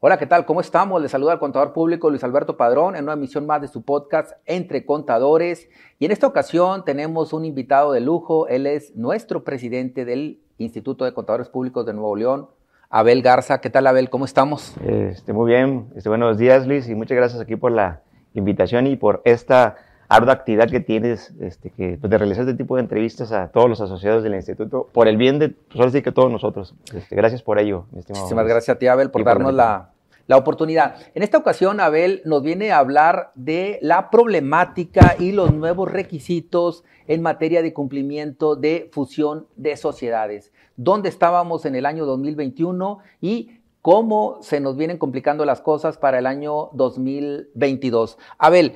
Hola, 0.00 0.16
¿qué 0.16 0.26
tal? 0.26 0.46
¿Cómo 0.46 0.60
estamos? 0.60 1.02
Les 1.02 1.10
saluda 1.10 1.32
el 1.32 1.40
contador 1.40 1.72
público 1.72 2.08
Luis 2.08 2.22
Alberto 2.22 2.56
Padrón 2.56 2.94
en 2.94 3.02
una 3.02 3.14
emisión 3.14 3.46
más 3.46 3.60
de 3.60 3.66
su 3.66 3.82
podcast 3.82 4.30
Entre 4.46 4.86
Contadores. 4.86 5.68
Y 5.98 6.04
en 6.04 6.12
esta 6.12 6.28
ocasión 6.28 6.84
tenemos 6.84 7.32
un 7.32 7.44
invitado 7.44 7.90
de 7.90 7.98
lujo. 7.98 8.46
Él 8.46 8.68
es 8.68 8.94
nuestro 8.94 9.42
presidente 9.42 10.04
del 10.04 10.38
Instituto 10.58 11.04
de 11.04 11.12
Contadores 11.12 11.48
Públicos 11.48 11.84
de 11.84 11.94
Nuevo 11.94 12.14
León, 12.14 12.48
Abel 12.90 13.22
Garza. 13.22 13.60
¿Qué 13.60 13.70
tal, 13.70 13.88
Abel? 13.88 14.08
¿Cómo 14.08 14.24
estamos? 14.24 14.76
Este, 14.84 15.32
muy 15.32 15.50
bien. 15.50 15.88
Este, 15.96 16.08
buenos 16.08 16.38
días, 16.38 16.64
Luis, 16.68 16.88
y 16.88 16.94
muchas 16.94 17.16
gracias 17.16 17.40
aquí 17.40 17.56
por 17.56 17.72
la 17.72 18.02
invitación 18.34 18.86
y 18.86 18.94
por 18.94 19.20
esta 19.24 19.78
ardua 20.08 20.32
actividad 20.32 20.68
que 20.70 20.80
tienes 20.80 21.32
este, 21.40 21.70
que, 21.70 21.98
pues, 22.00 22.10
de 22.10 22.18
realizar 22.18 22.42
este 22.48 22.56
tipo 22.56 22.76
de 22.76 22.82
entrevistas 22.82 23.30
a 23.32 23.48
todos 23.48 23.68
los 23.68 23.80
asociados 23.80 24.22
del 24.22 24.34
instituto, 24.34 24.88
por 24.92 25.06
el 25.06 25.16
bien 25.16 25.38
de, 25.38 25.50
pues 25.50 25.92
sí 25.92 26.02
que 26.02 26.12
todos 26.12 26.30
nosotros. 26.30 26.74
Este, 26.94 27.14
gracias 27.14 27.42
por 27.42 27.58
ello, 27.58 27.86
mi 27.92 28.00
estimado. 28.00 28.24
Muchísimas 28.24 28.46
gracias 28.46 28.76
a 28.76 28.78
ti, 28.78 28.86
Abel, 28.86 29.10
por 29.10 29.22
darnos 29.22 29.52
la, 29.52 29.90
la 30.26 30.36
oportunidad. 30.36 30.96
En 31.14 31.22
esta 31.22 31.38
ocasión, 31.38 31.80
Abel 31.80 32.22
nos 32.24 32.42
viene 32.42 32.70
a 32.70 32.78
hablar 32.78 33.32
de 33.34 33.78
la 33.82 34.10
problemática 34.10 35.16
y 35.18 35.32
los 35.32 35.52
nuevos 35.52 35.90
requisitos 35.90 36.84
en 37.06 37.22
materia 37.22 37.62
de 37.62 37.72
cumplimiento 37.72 38.56
de 38.56 38.88
fusión 38.92 39.46
de 39.56 39.76
sociedades. 39.76 40.52
¿Dónde 40.76 41.08
estábamos 41.08 41.64
en 41.66 41.74
el 41.74 41.86
año 41.86 42.06
2021 42.06 42.98
y 43.20 43.60
cómo 43.82 44.38
se 44.42 44.60
nos 44.60 44.76
vienen 44.76 44.98
complicando 44.98 45.44
las 45.44 45.60
cosas 45.60 45.96
para 45.98 46.18
el 46.18 46.26
año 46.26 46.70
2022? 46.74 48.18
Abel, 48.38 48.74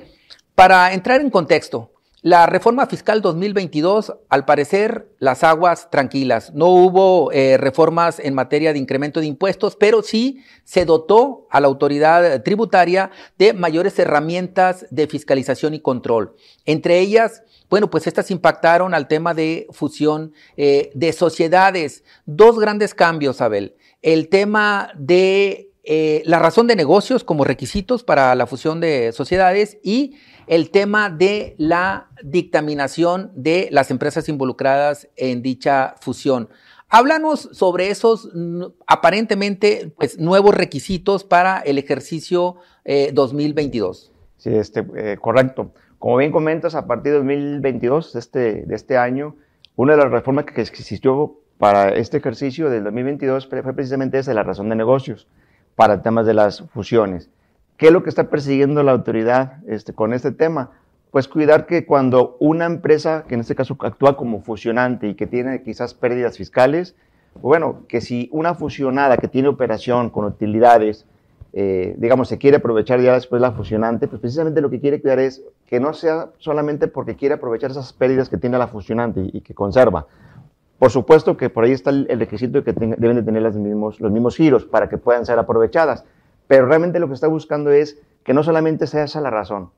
para 0.55 0.93
entrar 0.93 1.21
en 1.21 1.29
contexto, 1.29 1.93
la 2.23 2.45
reforma 2.45 2.87
fiscal 2.87 3.21
2022, 3.21 4.13
al 4.29 4.45
parecer, 4.45 5.09
las 5.19 5.43
aguas 5.43 5.89
tranquilas. 5.91 6.53
No 6.53 6.67
hubo 6.67 7.33
eh, 7.33 7.57
reformas 7.57 8.17
en 8.19 8.33
materia 8.33 8.71
de 8.71 8.79
incremento 8.79 9.19
de 9.19 9.25
impuestos, 9.25 9.75
pero 9.75 10.01
sí 10.01 10.41
se 10.63 10.85
dotó 10.85 11.47
a 11.51 11.59
la 11.59 11.67
autoridad 11.67 12.41
tributaria 12.41 13.11
de 13.37 13.51
mayores 13.51 13.99
herramientas 13.99 14.85
de 14.89 15.07
fiscalización 15.07 15.73
y 15.73 15.81
control. 15.81 16.33
Entre 16.65 16.99
ellas, 16.99 17.43
bueno, 17.69 17.89
pues 17.89 18.07
estas 18.07 18.31
impactaron 18.31 18.93
al 18.93 19.09
tema 19.09 19.33
de 19.33 19.67
fusión 19.71 20.31
eh, 20.55 20.91
de 20.93 21.11
sociedades. 21.11 22.05
Dos 22.25 22.57
grandes 22.57 22.93
cambios, 22.93 23.41
Abel. 23.41 23.75
El 24.01 24.29
tema 24.29 24.93
de 24.95 25.73
eh, 25.85 26.21
la 26.25 26.39
razón 26.39 26.67
de 26.67 26.77
negocios 26.77 27.25
como 27.25 27.43
requisitos 27.43 28.05
para 28.05 28.33
la 28.35 28.47
fusión 28.47 28.79
de 28.79 29.11
sociedades 29.11 29.79
y 29.83 30.15
el 30.47 30.69
tema 30.71 31.09
de 31.09 31.55
la 31.57 32.09
dictaminación 32.23 33.31
de 33.35 33.69
las 33.71 33.91
empresas 33.91 34.29
involucradas 34.29 35.09
en 35.15 35.41
dicha 35.41 35.95
fusión. 35.99 36.49
Háblanos 36.89 37.49
sobre 37.53 37.89
esos 37.89 38.29
aparentemente 38.85 39.91
pues, 39.97 40.19
nuevos 40.19 40.55
requisitos 40.55 41.23
para 41.23 41.59
el 41.59 41.77
ejercicio 41.79 42.57
2022. 43.13 44.11
Eh, 44.13 44.31
sí, 44.37 44.49
este, 44.53 44.85
eh, 44.95 45.17
correcto. 45.19 45.71
Como 45.97 46.17
bien 46.17 46.31
comentas, 46.31 46.75
a 46.75 46.85
partir 46.85 47.13
de 47.13 47.17
2022, 47.19 48.13
de 48.13 48.19
este, 48.19 48.39
de 48.65 48.75
este 48.75 48.97
año, 48.97 49.35
una 49.75 49.95
de 49.95 50.03
las 50.03 50.11
reformas 50.11 50.45
que 50.45 50.61
existió 50.61 51.39
para 51.57 51.89
este 51.95 52.17
ejercicio 52.17 52.69
del 52.69 52.83
2022 52.83 53.47
fue 53.47 53.73
precisamente 53.73 54.19
esa, 54.19 54.33
la 54.33 54.43
razón 54.43 54.69
de 54.69 54.75
negocios, 54.75 55.27
para 55.75 56.01
temas 56.01 56.25
de 56.25 56.33
las 56.33 56.61
fusiones. 56.73 57.29
¿Qué 57.77 57.87
es 57.87 57.91
lo 57.91 58.03
que 58.03 58.09
está 58.09 58.29
persiguiendo 58.29 58.83
la 58.83 58.91
autoridad 58.91 59.57
este, 59.67 59.93
con 59.93 60.13
este 60.13 60.31
tema? 60.31 60.71
Pues 61.11 61.27
cuidar 61.27 61.65
que 61.65 61.85
cuando 61.85 62.37
una 62.39 62.65
empresa, 62.65 63.25
que 63.27 63.35
en 63.35 63.41
este 63.41 63.55
caso 63.55 63.77
actúa 63.79 64.15
como 64.15 64.41
fusionante 64.41 65.07
y 65.07 65.15
que 65.15 65.27
tiene 65.27 65.63
quizás 65.63 65.93
pérdidas 65.93 66.37
fiscales, 66.37 66.95
pues 67.33 67.43
bueno, 67.43 67.83
que 67.87 68.01
si 68.01 68.29
una 68.31 68.53
fusionada 68.53 69.17
que 69.17 69.27
tiene 69.27 69.47
operación 69.47 70.09
con 70.09 70.25
utilidades, 70.25 71.07
eh, 71.51 71.95
digamos, 71.97 72.27
se 72.27 72.37
quiere 72.37 72.57
aprovechar 72.57 72.99
ya 73.01 73.13
después 73.13 73.41
la 73.41 73.51
fusionante, 73.51 74.07
pues 74.07 74.21
precisamente 74.21 74.61
lo 74.61 74.69
que 74.69 74.79
quiere 74.79 75.01
cuidar 75.01 75.19
es 75.19 75.43
que 75.65 75.79
no 75.79 75.93
sea 75.93 76.29
solamente 76.37 76.87
porque 76.87 77.15
quiere 77.15 77.35
aprovechar 77.35 77.71
esas 77.71 77.91
pérdidas 77.93 78.29
que 78.29 78.37
tiene 78.37 78.57
la 78.57 78.67
fusionante 78.67 79.21
y, 79.33 79.41
que 79.41 79.53
conserva. 79.53 80.07
Por 80.77 80.91
supuesto 80.91 81.37
que 81.37 81.49
por 81.49 81.63
ahí 81.63 81.71
está 81.71 81.89
el, 81.89 82.07
requisito 82.19 82.61
de 82.61 82.63
que 82.63 82.73
deben 82.73 83.15
de 83.15 83.23
tener 83.23 83.41
los 83.41 83.55
mismos, 83.55 83.99
los 83.99 84.11
mismos 84.11 84.35
giros 84.35 84.65
para 84.65 84.89
que 84.89 84.97
puedan 84.97 85.25
ser 85.25 85.39
aprovechadas 85.39 86.05
pero 86.47 86.65
realmente 86.65 86.99
lo 86.99 87.07
que 87.07 87.13
está 87.13 87.27
buscando 87.27 87.71
es 87.71 87.99
que 88.23 88.33
no 88.33 88.43
solamente 88.43 88.87
sea 88.87 89.03
esa 89.03 89.21
la 89.21 89.29
razón, 89.29 89.69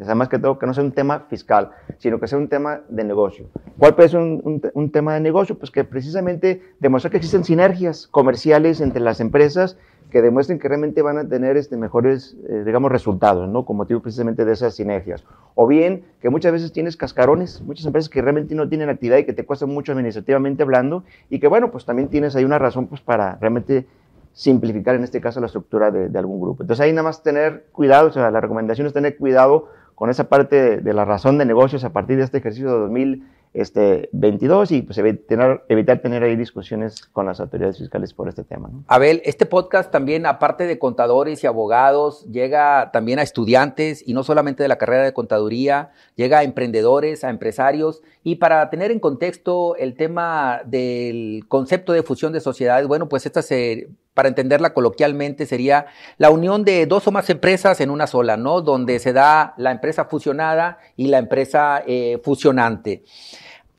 además 0.00 0.28
que 0.28 0.38
todo, 0.38 0.58
que 0.58 0.66
no 0.66 0.74
sea 0.74 0.84
un 0.84 0.92
tema 0.92 1.26
fiscal, 1.28 1.70
sino 1.98 2.18
que 2.18 2.26
sea 2.26 2.38
un 2.38 2.48
tema 2.48 2.80
de 2.88 3.04
negocio. 3.04 3.46
¿Cuál 3.78 3.94
puede 3.94 4.08
ser 4.08 4.20
un, 4.20 4.90
tema 4.92 5.14
de 5.14 5.20
negocio? 5.20 5.58
Pues 5.58 5.70
que 5.70 5.84
precisamente 5.84 6.62
demostrar 6.80 7.10
que 7.10 7.18
existen 7.18 7.44
sinergias 7.44 8.08
comerciales 8.08 8.80
entre 8.80 9.00
las 9.00 9.20
empresas 9.20 9.76
que 10.10 10.20
demuestren 10.20 10.58
que 10.58 10.68
realmente 10.68 11.00
van 11.00 11.16
a 11.16 11.26
tener 11.26 11.56
este, 11.56 11.78
mejores, 11.78 12.36
eh, 12.46 12.64
digamos, 12.66 12.92
resultados, 12.92 13.48
¿no? 13.48 13.64
Con 13.64 13.78
motivo 13.78 14.00
precisamente 14.00 14.44
de 14.44 14.52
esas 14.52 14.74
sinergias. 14.74 15.24
O 15.54 15.66
bien 15.66 16.04
que 16.20 16.28
muchas 16.28 16.52
veces 16.52 16.70
tienes 16.70 16.98
cascarones, 16.98 17.62
muchas 17.62 17.86
empresas 17.86 18.10
que 18.10 18.20
realmente 18.20 18.54
no 18.54 18.68
tienen 18.68 18.90
actividad 18.90 19.16
y 19.16 19.24
que 19.24 19.32
te 19.32 19.46
cuestan 19.46 19.70
mucho 19.70 19.92
administrativamente 19.92 20.64
hablando, 20.64 21.04
y 21.30 21.40
que 21.40 21.48
bueno, 21.48 21.70
pues 21.70 21.86
también 21.86 22.08
tienes 22.08 22.36
ahí 22.36 22.44
una 22.44 22.58
razón 22.58 22.88
pues 22.88 23.00
para 23.00 23.36
realmente 23.40 23.86
simplificar 24.32 24.94
en 24.94 25.04
este 25.04 25.20
caso 25.20 25.40
la 25.40 25.46
estructura 25.46 25.90
de, 25.90 26.18
algún 26.18 26.40
grupo. 26.40 26.62
Entonces 26.62 26.84
ahí 26.84 26.92
nada 26.92 27.04
más 27.04 27.22
tener 27.22 27.66
cuidado, 27.72 28.08
o 28.08 28.12
sea, 28.12 28.30
la 28.30 28.40
recomendación 28.40 28.86
es 28.86 28.92
tener 28.92 29.16
cuidado 29.16 29.68
con 29.94 30.10
esa 30.10 30.28
parte 30.28 30.80
de, 30.80 30.92
la 30.92 31.04
razón 31.04 31.38
de 31.38 31.44
negocios 31.44 31.84
a 31.84 31.92
partir 31.92 32.16
de 32.16 32.24
este 32.24 32.38
ejercicio 32.38 32.72
de 32.72 32.78
2022 32.80 34.62
este, 34.72 34.76
y 34.76 34.82
pues 34.82 34.96
evitar, 34.98 35.64
evitar 35.68 36.00
tener 36.00 36.22
ahí 36.22 36.34
discusiones 36.34 37.04
con 37.06 37.26
las 37.26 37.40
autoridades 37.40 37.78
fiscales 37.78 38.14
por 38.14 38.28
este 38.28 38.42
tema. 38.42 38.70
Abel, 38.88 39.20
este 39.24 39.44
podcast 39.44 39.92
también, 39.92 40.24
aparte 40.24 40.66
de 40.66 40.78
contadores 40.78 41.44
y 41.44 41.46
abogados, 41.46 42.24
llega 42.32 42.90
también 42.92 43.18
a 43.18 43.22
estudiantes 43.22 44.02
y 44.06 44.14
no 44.14 44.24
solamente 44.24 44.62
de 44.62 44.68
la 44.68 44.78
carrera 44.78 45.04
de 45.04 45.12
contaduría, 45.12 45.90
llega 46.16 46.38
a 46.38 46.42
emprendedores, 46.42 47.22
a 47.22 47.30
empresarios 47.30 48.02
y 48.24 48.36
para 48.36 48.70
tener 48.70 48.90
en 48.90 48.98
contexto 48.98 49.76
el 49.76 49.94
tema 49.94 50.62
del 50.64 51.44
concepto 51.48 51.92
de 51.92 52.02
fusión 52.02 52.32
de 52.32 52.40
sociedades, 52.40 52.88
bueno, 52.88 53.08
pues 53.08 53.26
esta 53.26 53.42
se 53.42 53.88
para 54.14 54.28
entenderla 54.28 54.74
coloquialmente, 54.74 55.46
sería 55.46 55.86
la 56.18 56.30
unión 56.30 56.64
de 56.64 56.86
dos 56.86 57.06
o 57.06 57.12
más 57.12 57.28
empresas 57.30 57.80
en 57.80 57.90
una 57.90 58.06
sola, 58.06 58.36
¿no? 58.36 58.60
Donde 58.60 58.98
se 58.98 59.12
da 59.12 59.54
la 59.56 59.70
empresa 59.70 60.04
fusionada 60.04 60.78
y 60.96 61.08
la 61.08 61.18
empresa 61.18 61.82
eh, 61.86 62.20
fusionante. 62.22 63.02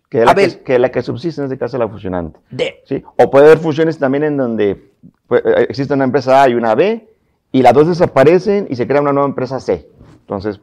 Que 0.09 0.19
es, 0.19 0.25
la 0.25 0.35
que, 0.35 0.63
que, 0.63 0.79
la 0.79 0.91
que, 0.91 1.01
subsiste 1.01 1.41
en 1.41 1.45
este 1.45 1.57
caso 1.57 1.77
la 1.77 1.87
fusionante. 1.87 2.39
De. 2.49 2.81
¿sí? 2.85 3.03
O 3.17 3.31
puede 3.31 3.47
haber 3.47 3.59
fusiones 3.59 3.97
también 3.97 4.23
en 4.23 4.37
donde 4.37 4.91
pues, 5.27 5.43
eh, 5.45 5.65
existe 5.69 5.93
una 5.93 6.03
empresa 6.03 6.43
A 6.43 6.49
y 6.49 6.53
una 6.53 6.75
B, 6.75 7.07
y 7.51 7.61
las 7.61 7.73
dos 7.73 7.87
desaparecen 7.87 8.67
y 8.69 8.75
se 8.75 8.87
crea 8.87 9.01
una 9.01 9.13
nueva 9.13 9.27
empresa 9.27 9.59
C. 9.59 9.87
Entonces, 10.21 10.59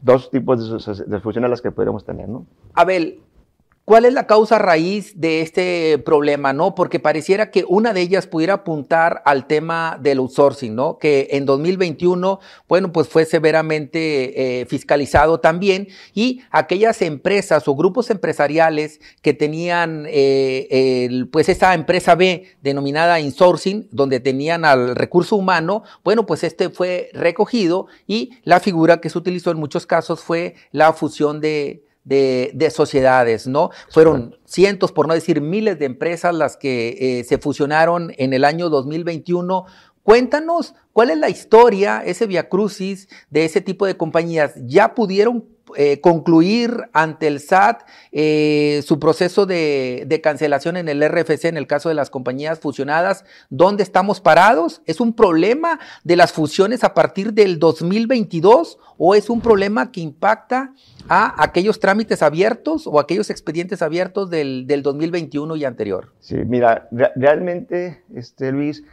dos 0.00 0.30
tipos 0.30 0.86
de, 0.86 1.04
de 1.04 1.20
fusiones 1.20 1.50
las 1.50 1.62
que 1.62 1.70
podríamos 1.70 2.04
tener, 2.04 2.28
¿no? 2.28 2.46
Abel, 2.74 3.20
¿Cuál 3.84 4.04
es 4.04 4.12
la 4.12 4.28
causa 4.28 4.58
raíz 4.58 5.20
de 5.20 5.40
este 5.40 5.98
problema, 5.98 6.52
no? 6.52 6.76
Porque 6.76 7.00
pareciera 7.00 7.50
que 7.50 7.64
una 7.66 7.92
de 7.92 8.00
ellas 8.00 8.28
pudiera 8.28 8.54
apuntar 8.54 9.22
al 9.24 9.48
tema 9.48 9.98
del 10.00 10.18
outsourcing, 10.18 10.72
¿no? 10.72 10.98
Que 10.98 11.26
en 11.32 11.46
2021, 11.46 12.38
bueno, 12.68 12.92
pues 12.92 13.08
fue 13.08 13.24
severamente 13.24 14.60
eh, 14.60 14.66
fiscalizado 14.66 15.40
también 15.40 15.88
y 16.14 16.42
aquellas 16.52 17.02
empresas 17.02 17.66
o 17.66 17.74
grupos 17.74 18.08
empresariales 18.10 19.00
que 19.20 19.34
tenían, 19.34 20.06
eh, 20.08 21.24
pues 21.32 21.48
esa 21.48 21.74
empresa 21.74 22.14
B 22.14 22.46
denominada 22.62 23.18
insourcing, 23.18 23.88
donde 23.90 24.20
tenían 24.20 24.64
al 24.64 24.94
recurso 24.94 25.34
humano, 25.34 25.82
bueno, 26.04 26.24
pues 26.24 26.44
este 26.44 26.70
fue 26.70 27.10
recogido 27.14 27.88
y 28.06 28.30
la 28.44 28.60
figura 28.60 29.00
que 29.00 29.10
se 29.10 29.18
utilizó 29.18 29.50
en 29.50 29.58
muchos 29.58 29.86
casos 29.86 30.20
fue 30.20 30.54
la 30.70 30.92
fusión 30.92 31.40
de 31.40 31.82
de, 32.04 32.70
sociedades, 32.70 33.46
¿no? 33.46 33.70
Fueron 33.90 34.36
cientos, 34.44 34.92
por 34.92 35.06
no 35.06 35.14
decir 35.14 35.40
miles 35.40 35.78
de 35.78 35.86
empresas 35.86 36.34
las 36.34 36.56
que 36.56 37.20
eh, 37.20 37.24
se 37.24 37.38
fusionaron 37.38 38.12
en 38.16 38.32
el 38.32 38.44
año 38.44 38.68
2021. 38.68 39.64
Cuéntanos 40.02 40.74
cuál 40.92 41.10
es 41.10 41.18
la 41.18 41.28
historia, 41.28 42.02
ese 42.04 42.26
viacrucis 42.26 43.08
de 43.30 43.44
ese 43.44 43.60
tipo 43.60 43.86
de 43.86 43.96
compañías. 43.96 44.54
¿Ya 44.64 44.94
pudieron 44.94 45.46
eh, 45.76 46.00
concluir 46.00 46.88
ante 46.92 47.26
el 47.26 47.40
SAT 47.40 47.82
eh, 48.10 48.82
su 48.84 48.98
proceso 48.98 49.46
de, 49.46 50.20
cancelación 50.22 50.76
en 50.76 50.88
el 50.88 51.02
RFC 51.08 51.46
en 51.46 51.56
el 51.56 51.66
caso 51.66 51.88
de 51.88 51.94
las 51.94 52.10
compañías 52.10 52.58
fusionadas. 52.58 53.24
¿Dónde 53.48 53.82
estamos 53.82 54.20
parados? 54.20 54.82
¿Es 54.86 55.00
un 55.00 55.14
problema 55.14 55.80
de 56.04 56.16
las 56.16 56.32
fusiones 56.32 56.84
a 56.84 56.94
partir 56.94 57.32
del 57.32 57.58
2022 57.58 58.78
o 58.98 59.14
es 59.14 59.30
un 59.30 59.40
problema 59.40 59.92
que 59.92 60.00
impacta 60.00 60.74
a 61.08 61.42
aquellos 61.42 61.80
trámites 61.80 62.22
abiertos 62.22 62.86
o 62.86 63.00
aquellos 63.00 63.30
expedientes 63.30 63.82
abiertos 63.82 64.30
del, 64.30 64.66
del 64.66 64.82
2021 64.82 65.56
y 65.56 65.64
anterior? 65.64 66.12
Sí, 66.20 66.36
mira, 66.46 66.88
realmente, 67.16 68.04
este, 68.14 68.52
Luis, 68.52 68.84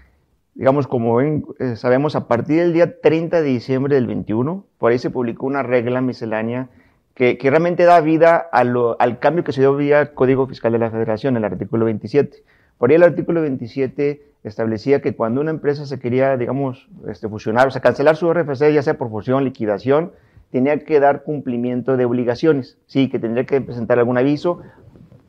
digamos, 0.56 0.88
como 0.88 1.16
ven, 1.16 1.46
eh, 1.60 1.76
sabemos, 1.76 2.16
a 2.16 2.28
partir 2.28 2.58
del 2.60 2.74
día 2.74 3.00
30 3.00 3.42
de 3.42 3.48
diciembre 3.48 3.96
del 3.96 4.08
21, 4.08 4.66
por 4.78 4.92
ahí 4.92 5.00
se 5.00 5.10
publicó 5.10 5.46
una 5.46 5.64
regla 5.64 6.02
miscelánea 6.02 6.70
que, 7.14 7.38
que 7.38 7.50
realmente 7.50 7.84
da 7.84 8.00
vida 8.02 8.38
al 8.38 9.20
cambio 9.20 9.44
que 9.44 9.52
se 9.52 9.62
dio 9.62 9.76
vía 9.76 10.14
Código 10.14 10.48
Fiscal 10.48 10.72
de 10.72 10.80
la 10.80 10.92
Federación, 10.92 11.38
el 11.38 11.46
artículo 11.46 11.86
27. 11.86 12.44
Por 12.78 12.90
ahí 12.90 12.96
el 12.96 13.04
artículo 13.04 13.42
27 13.42 14.22
establecía 14.44 15.02
que 15.02 15.16
cuando 15.16 15.42
una 15.42 15.52
empresa 15.52 15.86
se 15.86 16.00
quería, 16.00 16.38
digamos, 16.38 16.88
este, 17.08 17.28
fusionar, 17.28 17.68
o 17.68 17.72
sea, 17.72 17.82
cancelar 17.82 18.16
su 18.16 18.32
RFC, 18.34 18.72
ya 18.74 18.82
sea 18.82 18.98
por 18.98 19.10
fusión, 19.10 19.44
liquidación, 19.44 20.14
tenía 20.52 20.80
que 20.80 21.00
dar 21.00 21.24
cumplimiento 21.24 21.98
de 21.98 22.06
obligaciones, 22.06 22.78
sí, 22.88 23.10
que 23.10 23.20
tendría 23.20 23.46
que 23.46 23.62
presentar 23.62 24.00
algún 24.00 24.18
aviso 24.18 24.62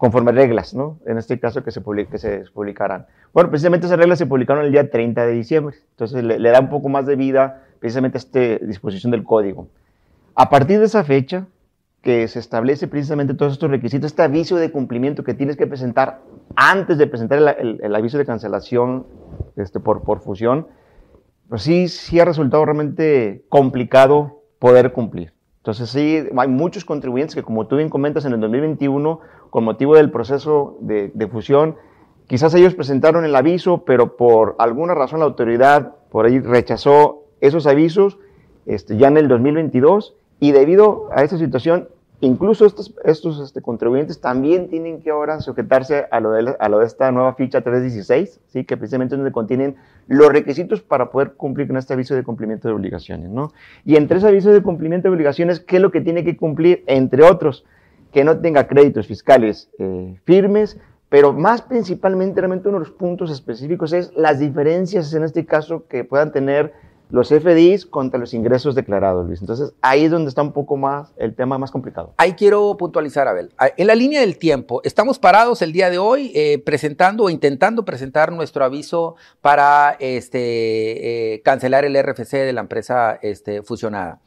conforme 0.00 0.32
reglas, 0.32 0.72
¿no? 0.72 0.98
En 1.04 1.18
este 1.18 1.38
caso 1.38 1.62
que 1.62 1.70
se, 1.70 1.82
que 2.10 2.16
se 2.16 2.44
publicaran. 2.54 3.06
Bueno, 3.34 3.50
precisamente 3.50 3.84
esas 3.84 3.98
reglas 3.98 4.18
se 4.18 4.24
publicaron 4.24 4.64
el 4.64 4.72
día 4.72 4.90
30 4.90 5.26
de 5.26 5.32
diciembre, 5.32 5.76
entonces 5.90 6.24
le, 6.24 6.38
da 6.48 6.58
un 6.58 6.70
poco 6.70 6.88
más 6.88 7.04
de 7.04 7.16
vida 7.16 7.64
precisamente 7.80 8.16
a 8.16 8.20
esta 8.20 8.64
disposición 8.64 9.10
del 9.10 9.24
código. 9.24 9.68
A 10.34 10.48
partir 10.48 10.78
de 10.78 10.86
esa 10.86 11.04
fecha, 11.04 11.48
que 12.00 12.26
se 12.28 12.38
establece 12.38 12.88
precisamente 12.88 13.34
todos 13.34 13.52
estos 13.52 13.70
requisitos, 13.70 14.12
este 14.12 14.22
aviso 14.22 14.56
de 14.56 14.72
cumplimiento 14.72 15.22
que 15.22 15.34
tienes 15.34 15.58
que 15.58 15.66
presentar 15.66 16.22
antes 16.56 16.96
de 16.96 17.06
presentar 17.06 17.58
el, 17.58 17.94
aviso 17.94 18.16
de 18.16 18.24
cancelación 18.24 19.06
este, 19.56 19.80
por, 19.80 20.02
por 20.02 20.20
fusión, 20.20 20.66
pues 21.50 21.60
sí, 21.60 21.88
sí 21.88 22.18
ha 22.18 22.24
resultado 22.24 22.64
realmente 22.64 23.44
complicado 23.50 24.44
poder 24.58 24.92
cumplir. 24.92 25.34
Entonces 25.60 25.90
sí, 25.90 26.26
hay 26.34 26.48
muchos 26.48 26.86
contribuyentes 26.86 27.34
que, 27.34 27.42
como 27.42 27.66
tú 27.66 27.76
bien 27.76 27.90
comentas, 27.90 28.24
en 28.24 28.32
el 28.32 28.40
2021, 28.40 29.20
con 29.50 29.64
motivo 29.64 29.94
del 29.94 30.10
proceso 30.10 30.78
de, 30.80 31.28
fusión, 31.30 31.76
quizás 32.26 32.54
ellos 32.54 32.74
presentaron 32.74 33.26
el 33.26 33.36
aviso, 33.36 33.84
pero 33.84 34.16
por 34.16 34.56
alguna 34.58 34.94
razón 34.94 35.20
la 35.20 35.26
autoridad 35.26 35.96
por 36.10 36.24
ahí 36.24 36.40
rechazó 36.40 37.24
esos 37.42 37.66
avisos 37.66 38.18
este, 38.64 38.96
ya 38.96 39.08
en 39.08 39.18
el 39.18 39.28
2022 39.28 40.16
y 40.40 40.52
debido 40.52 41.10
a 41.14 41.22
esta 41.22 41.36
situación 41.36 41.88
Incluso 42.22 42.66
estos, 42.66 42.92
este, 43.40 43.62
contribuyentes 43.62 44.20
también 44.20 44.68
tienen 44.68 45.00
que 45.00 45.10
ahora 45.10 45.40
sujetarse 45.40 46.06
a 46.10 46.20
lo, 46.20 46.32
de, 46.32 46.54
a 46.58 46.68
lo 46.68 46.80
de 46.80 46.86
esta 46.86 47.10
nueva 47.10 47.34
ficha 47.34 47.62
316, 47.62 48.40
¿sí? 48.48 48.64
que 48.64 48.76
precisamente 48.76 49.14
es 49.14 49.18
donde 49.18 49.32
contienen 49.32 49.76
los 50.06 50.28
requisitos 50.28 50.82
para 50.82 51.10
poder 51.10 51.32
cumplir 51.32 51.66
con 51.66 51.78
este 51.78 51.94
aviso 51.94 52.14
de 52.14 52.22
cumplimiento 52.22 52.68
de 52.68 52.74
obligaciones. 52.74 53.30
¿no? 53.30 53.52
Y 53.86 53.96
entre 53.96 54.18
ese 54.18 54.28
aviso 54.28 54.52
de 54.52 54.62
cumplimiento 54.62 55.08
de 55.08 55.14
obligaciones, 55.14 55.60
¿qué 55.60 55.76
es 55.76 55.82
lo 55.82 55.90
que 55.90 56.02
tiene 56.02 56.22
que 56.22 56.36
cumplir? 56.36 56.84
Entre 56.86 57.22
otros, 57.22 57.64
que 58.12 58.22
no 58.22 58.38
tenga 58.38 58.66
créditos 58.66 59.06
fiscales 59.06 59.70
eh, 59.78 60.20
firmes, 60.24 60.78
pero 61.08 61.32
más 61.32 61.62
principalmente, 61.62 62.40
realmente 62.40 62.68
uno 62.68 62.78
de 62.78 62.84
los 62.84 62.94
puntos 62.94 63.30
específicos 63.30 63.92
es 63.94 64.12
las 64.14 64.38
diferencias 64.38 65.14
en 65.14 65.24
este 65.24 65.46
caso 65.46 65.86
que 65.88 66.04
puedan 66.04 66.32
tener 66.32 66.72
los 67.10 67.28
FDIs 67.28 67.86
contra 67.86 68.18
los 68.18 68.34
ingresos 68.34 68.74
declarados, 68.74 69.26
Luis. 69.26 69.40
Entonces, 69.40 69.72
ahí 69.80 70.04
es 70.04 70.10
donde 70.10 70.28
está 70.28 70.42
un 70.42 70.52
poco 70.52 70.76
más 70.76 71.12
el 71.16 71.34
tema 71.34 71.58
más 71.58 71.70
complicado. 71.70 72.14
Ahí 72.16 72.32
quiero 72.34 72.76
puntualizar, 72.76 73.28
Abel. 73.28 73.50
Ah, 73.58 73.70
en 73.76 73.86
la 73.86 73.94
línea 73.94 74.20
del 74.20 74.38
tiempo, 74.38 74.80
estamos 74.84 75.18
parados 75.18 75.62
el 75.62 75.72
día 75.72 75.90
de 75.90 75.98
hoy 75.98 76.32
eh, 76.34 76.62
presentando 76.64 77.24
o 77.24 77.30
intentando 77.30 77.84
presentar 77.84 78.32
nuestro 78.32 78.64
aviso 78.64 79.16
para 79.40 79.96
este, 79.98 81.34
eh, 81.34 81.42
cancelar 81.42 81.84
el 81.84 82.00
RFC 82.00 82.32
de 82.32 82.52
la 82.52 82.60
empresa 82.60 83.18
este, 83.22 83.62
fusionada. 83.62 84.20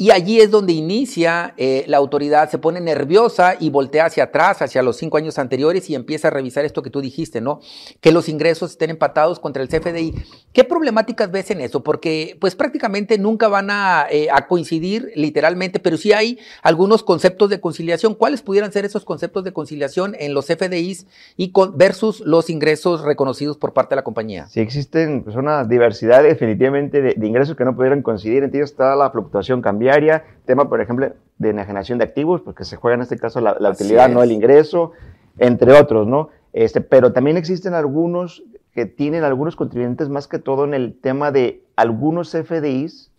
Y 0.00 0.12
allí 0.12 0.40
es 0.40 0.50
donde 0.50 0.72
inicia 0.72 1.52
eh, 1.58 1.84
la 1.86 1.98
autoridad, 1.98 2.48
se 2.48 2.56
pone 2.56 2.80
nerviosa 2.80 3.56
y 3.60 3.68
voltea 3.68 4.06
hacia 4.06 4.24
atrás, 4.24 4.62
hacia 4.62 4.82
los 4.82 4.96
cinco 4.96 5.18
años 5.18 5.38
anteriores 5.38 5.90
y 5.90 5.94
empieza 5.94 6.28
a 6.28 6.30
revisar 6.30 6.64
esto 6.64 6.82
que 6.82 6.88
tú 6.88 7.02
dijiste, 7.02 7.42
¿no? 7.42 7.60
Que 8.00 8.10
los 8.10 8.30
ingresos 8.30 8.70
estén 8.70 8.88
empatados 8.88 9.38
contra 9.38 9.62
el 9.62 9.68
CFDI. 9.68 10.14
¿Qué 10.54 10.64
problemáticas 10.64 11.30
ves 11.30 11.50
en 11.50 11.60
eso? 11.60 11.82
Porque 11.82 12.38
pues 12.40 12.54
prácticamente 12.54 13.18
nunca 13.18 13.48
van 13.48 13.68
a, 13.70 14.06
eh, 14.10 14.28
coincidir 14.48 15.12
literalmente, 15.16 15.80
pero 15.80 15.98
sí 15.98 16.14
hay 16.14 16.38
algunos 16.62 17.02
conceptos 17.02 17.50
de 17.50 17.60
conciliación. 17.60 18.14
¿Cuáles 18.14 18.40
pudieran 18.40 18.72
ser 18.72 18.86
esos 18.86 19.04
conceptos 19.04 19.44
de 19.44 19.52
conciliación 19.52 20.16
en 20.18 20.32
los 20.32 20.46
CFDIs 20.46 21.06
y 21.36 21.52
versus 21.74 22.20
los 22.20 22.48
ingresos 22.48 23.02
reconocidos 23.02 23.58
por 23.58 23.74
parte 23.74 23.90
de 23.90 23.96
la 23.96 24.04
compañía? 24.04 24.46
Sí, 24.46 24.60
existen 24.60 25.24
pues, 25.24 25.36
una 25.36 25.64
diversidad 25.64 26.22
definitivamente 26.22 27.02
de, 27.02 27.26
ingresos 27.26 27.54
que 27.54 27.66
no 27.66 27.76
pudieran 27.76 28.00
coincidir. 28.00 28.44
Entre 28.44 28.60
ellos 28.60 28.70
está 28.70 28.96
la 28.96 29.10
fluctuación 29.10 29.60
cambiaria 29.90 30.24
tema, 30.44 30.68
por 30.68 30.80
ejemplo, 30.80 31.12
de 31.38 31.50
enajenación 31.50 31.98
de 31.98 32.04
activos, 32.04 32.40
porque 32.40 32.64
se 32.64 32.76
juega 32.76 32.96
en 32.96 33.02
este 33.02 33.18
caso 33.18 33.40
la, 33.40 33.70
utilidad, 33.70 34.08
no 34.08 34.22
el 34.22 34.32
ingreso, 34.32 34.92
entre 35.38 35.72
otros, 35.72 36.06
¿no? 36.06 36.28
Este, 36.52 36.80
pero 36.80 37.12
también 37.12 37.36
existen 37.36 37.74
algunos 37.74 38.42
que 38.72 38.86
tienen 38.86 39.24
algunos 39.24 39.56
contribuyentes 39.56 40.08
más 40.08 40.26
que 40.28 40.38
todo 40.38 40.64
en 40.64 40.74
el 40.74 40.98
tema 41.00 41.30
de 41.30 41.62
algunos 41.76 42.30
FDIs 42.30 43.10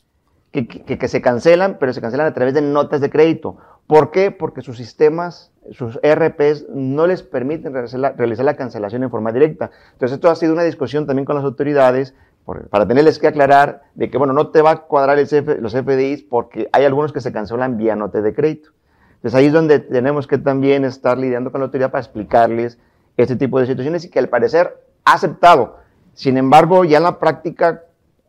que, 0.51 0.67
que, 0.67 1.07
se 1.07 1.21
cancelan, 1.21 1.77
pero 1.79 1.93
se 1.93 2.01
cancelan 2.01 2.27
a 2.27 2.33
través 2.33 2.53
de 2.53 2.61
notas 2.61 2.99
de 2.99 3.09
crédito. 3.09 3.57
¿Por 3.87 4.11
qué? 4.11 4.31
Porque 4.31 4.61
sus 4.61 4.77
sistemas, 4.77 5.51
sus 5.71 5.99
ERPs 6.03 6.67
no 6.69 7.07
les 7.07 7.23
permiten 7.23 7.73
realizar 7.73 7.99
la, 7.99 8.11
realizar 8.11 8.45
la 8.45 8.55
cancelación 8.55 9.03
en 9.03 9.09
forma 9.09 9.31
directa. 9.31 9.71
Entonces 9.93 10.15
esto 10.15 10.29
ha 10.29 10.35
sido 10.35 10.53
una 10.53 10.63
discusión 10.63 11.07
también 11.07 11.25
con 11.25 11.35
las 11.35 11.45
autoridades 11.45 12.13
para 12.45 12.87
tenerles 12.87 13.19
que 13.19 13.27
aclarar 13.27 13.83
de 13.95 14.09
que, 14.09 14.17
bueno, 14.17 14.33
no 14.33 14.49
te 14.49 14.61
va 14.61 14.71
a 14.71 14.75
cuadrar 14.83 15.19
el 15.19 15.27
los 15.61 15.73
FDIs 15.73 16.23
porque 16.23 16.69
hay 16.71 16.85
algunos 16.85 17.13
que 17.13 17.21
se 17.21 17.31
cancelan 17.31 17.77
vía 17.77 17.95
nota 17.95 18.21
de 18.21 18.33
crédito. 18.33 18.69
Entonces 19.15 19.37
ahí 19.37 19.45
es 19.45 19.53
donde 19.53 19.79
tenemos 19.79 20.25
que 20.25 20.37
también 20.37 20.83
estar 20.83 21.17
lidiando 21.17 21.51
con 21.51 21.61
la 21.61 21.65
autoridad 21.65 21.91
para 21.91 22.01
explicarles 22.01 22.79
este 23.17 23.35
tipo 23.35 23.59
de 23.59 23.67
situaciones 23.67 24.03
y 24.03 24.09
que 24.09 24.19
al 24.19 24.29
parecer 24.29 24.81
ha 25.05 25.13
aceptado. 25.13 25.77
Sin 26.13 26.37
embargo, 26.37 26.83
ya 26.85 26.97
en 26.97 27.03
la 27.03 27.19
práctica, 27.19 27.83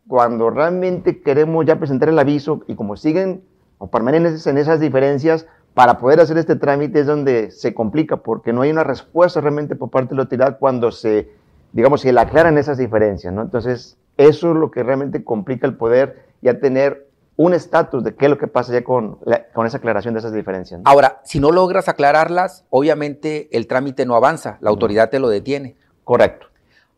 cuando 0.07 0.51
realmente 0.51 1.23
queremos 1.23 1.65
ya 1.65 1.79
presentar 1.79 2.11
el 2.11 2.19
aviso 2.19 2.63
y 2.67 2.75
como 2.75 2.97
siguen 2.97 3.43
o 3.79 3.89
permanecen 3.89 4.53
en 4.53 4.59
esas 4.59 4.81
diferencias, 4.81 5.47
para 5.75 5.99
poder 5.99 6.21
hacer 6.21 6.37
este 6.37 6.57
trámite 6.57 7.01
es 7.01 7.07
donde 7.07 7.51
se 7.51 7.73
complica 7.73 8.19
porque 8.19 8.53
no 8.53 8.63
hay 8.63 8.71
una 8.71 8.85
respuesta 8.85 9.41
realmente 9.41 9.75
por 9.75 9.91
parte 9.91 10.11
de 10.11 10.17
la 10.17 10.23
autoridad 10.23 10.59
cuando 10.59 10.93
se, 10.93 11.31
digamos, 11.73 12.03
se 12.03 12.13
le 12.13 12.21
aclaran 12.21 12.59
esas 12.59 12.77
diferencias, 12.77 13.33
¿no? 13.33 13.43
Entonces, 13.43 13.97
eso 14.29 14.51
es 14.51 14.57
lo 14.57 14.71
que 14.71 14.83
realmente 14.83 15.25
complica 15.25 15.67
el 15.67 15.77
poder 15.77 16.27
ya 16.41 16.59
tener 16.59 17.09
un 17.37 17.55
estatus 17.55 18.05
de 18.05 18.15
qué 18.15 18.27
es 18.27 18.31
lo 18.31 18.39
que 18.39 18.47
pasa 18.47 18.73
ya 18.73 18.85
con, 18.85 19.19
con 19.53 19.67
esa 19.67 19.79
aclaración 19.79 20.15
de 20.15 20.21
esas 20.21 20.33
diferencias. 20.33 20.81
Ahora, 20.85 21.21
si 21.25 21.41
no 21.41 21.51
logras 21.51 21.89
aclararlas, 21.89 22.65
obviamente 22.71 23.49
el 23.57 23.67
trámite 23.67 24.05
no 24.07 24.15
avanza, 24.15 24.59
la 24.61 24.71
autoridad 24.71 25.11
te 25.11 25.19
lo 25.19 25.29
detiene. 25.29 25.77
Correcto. 26.05 26.49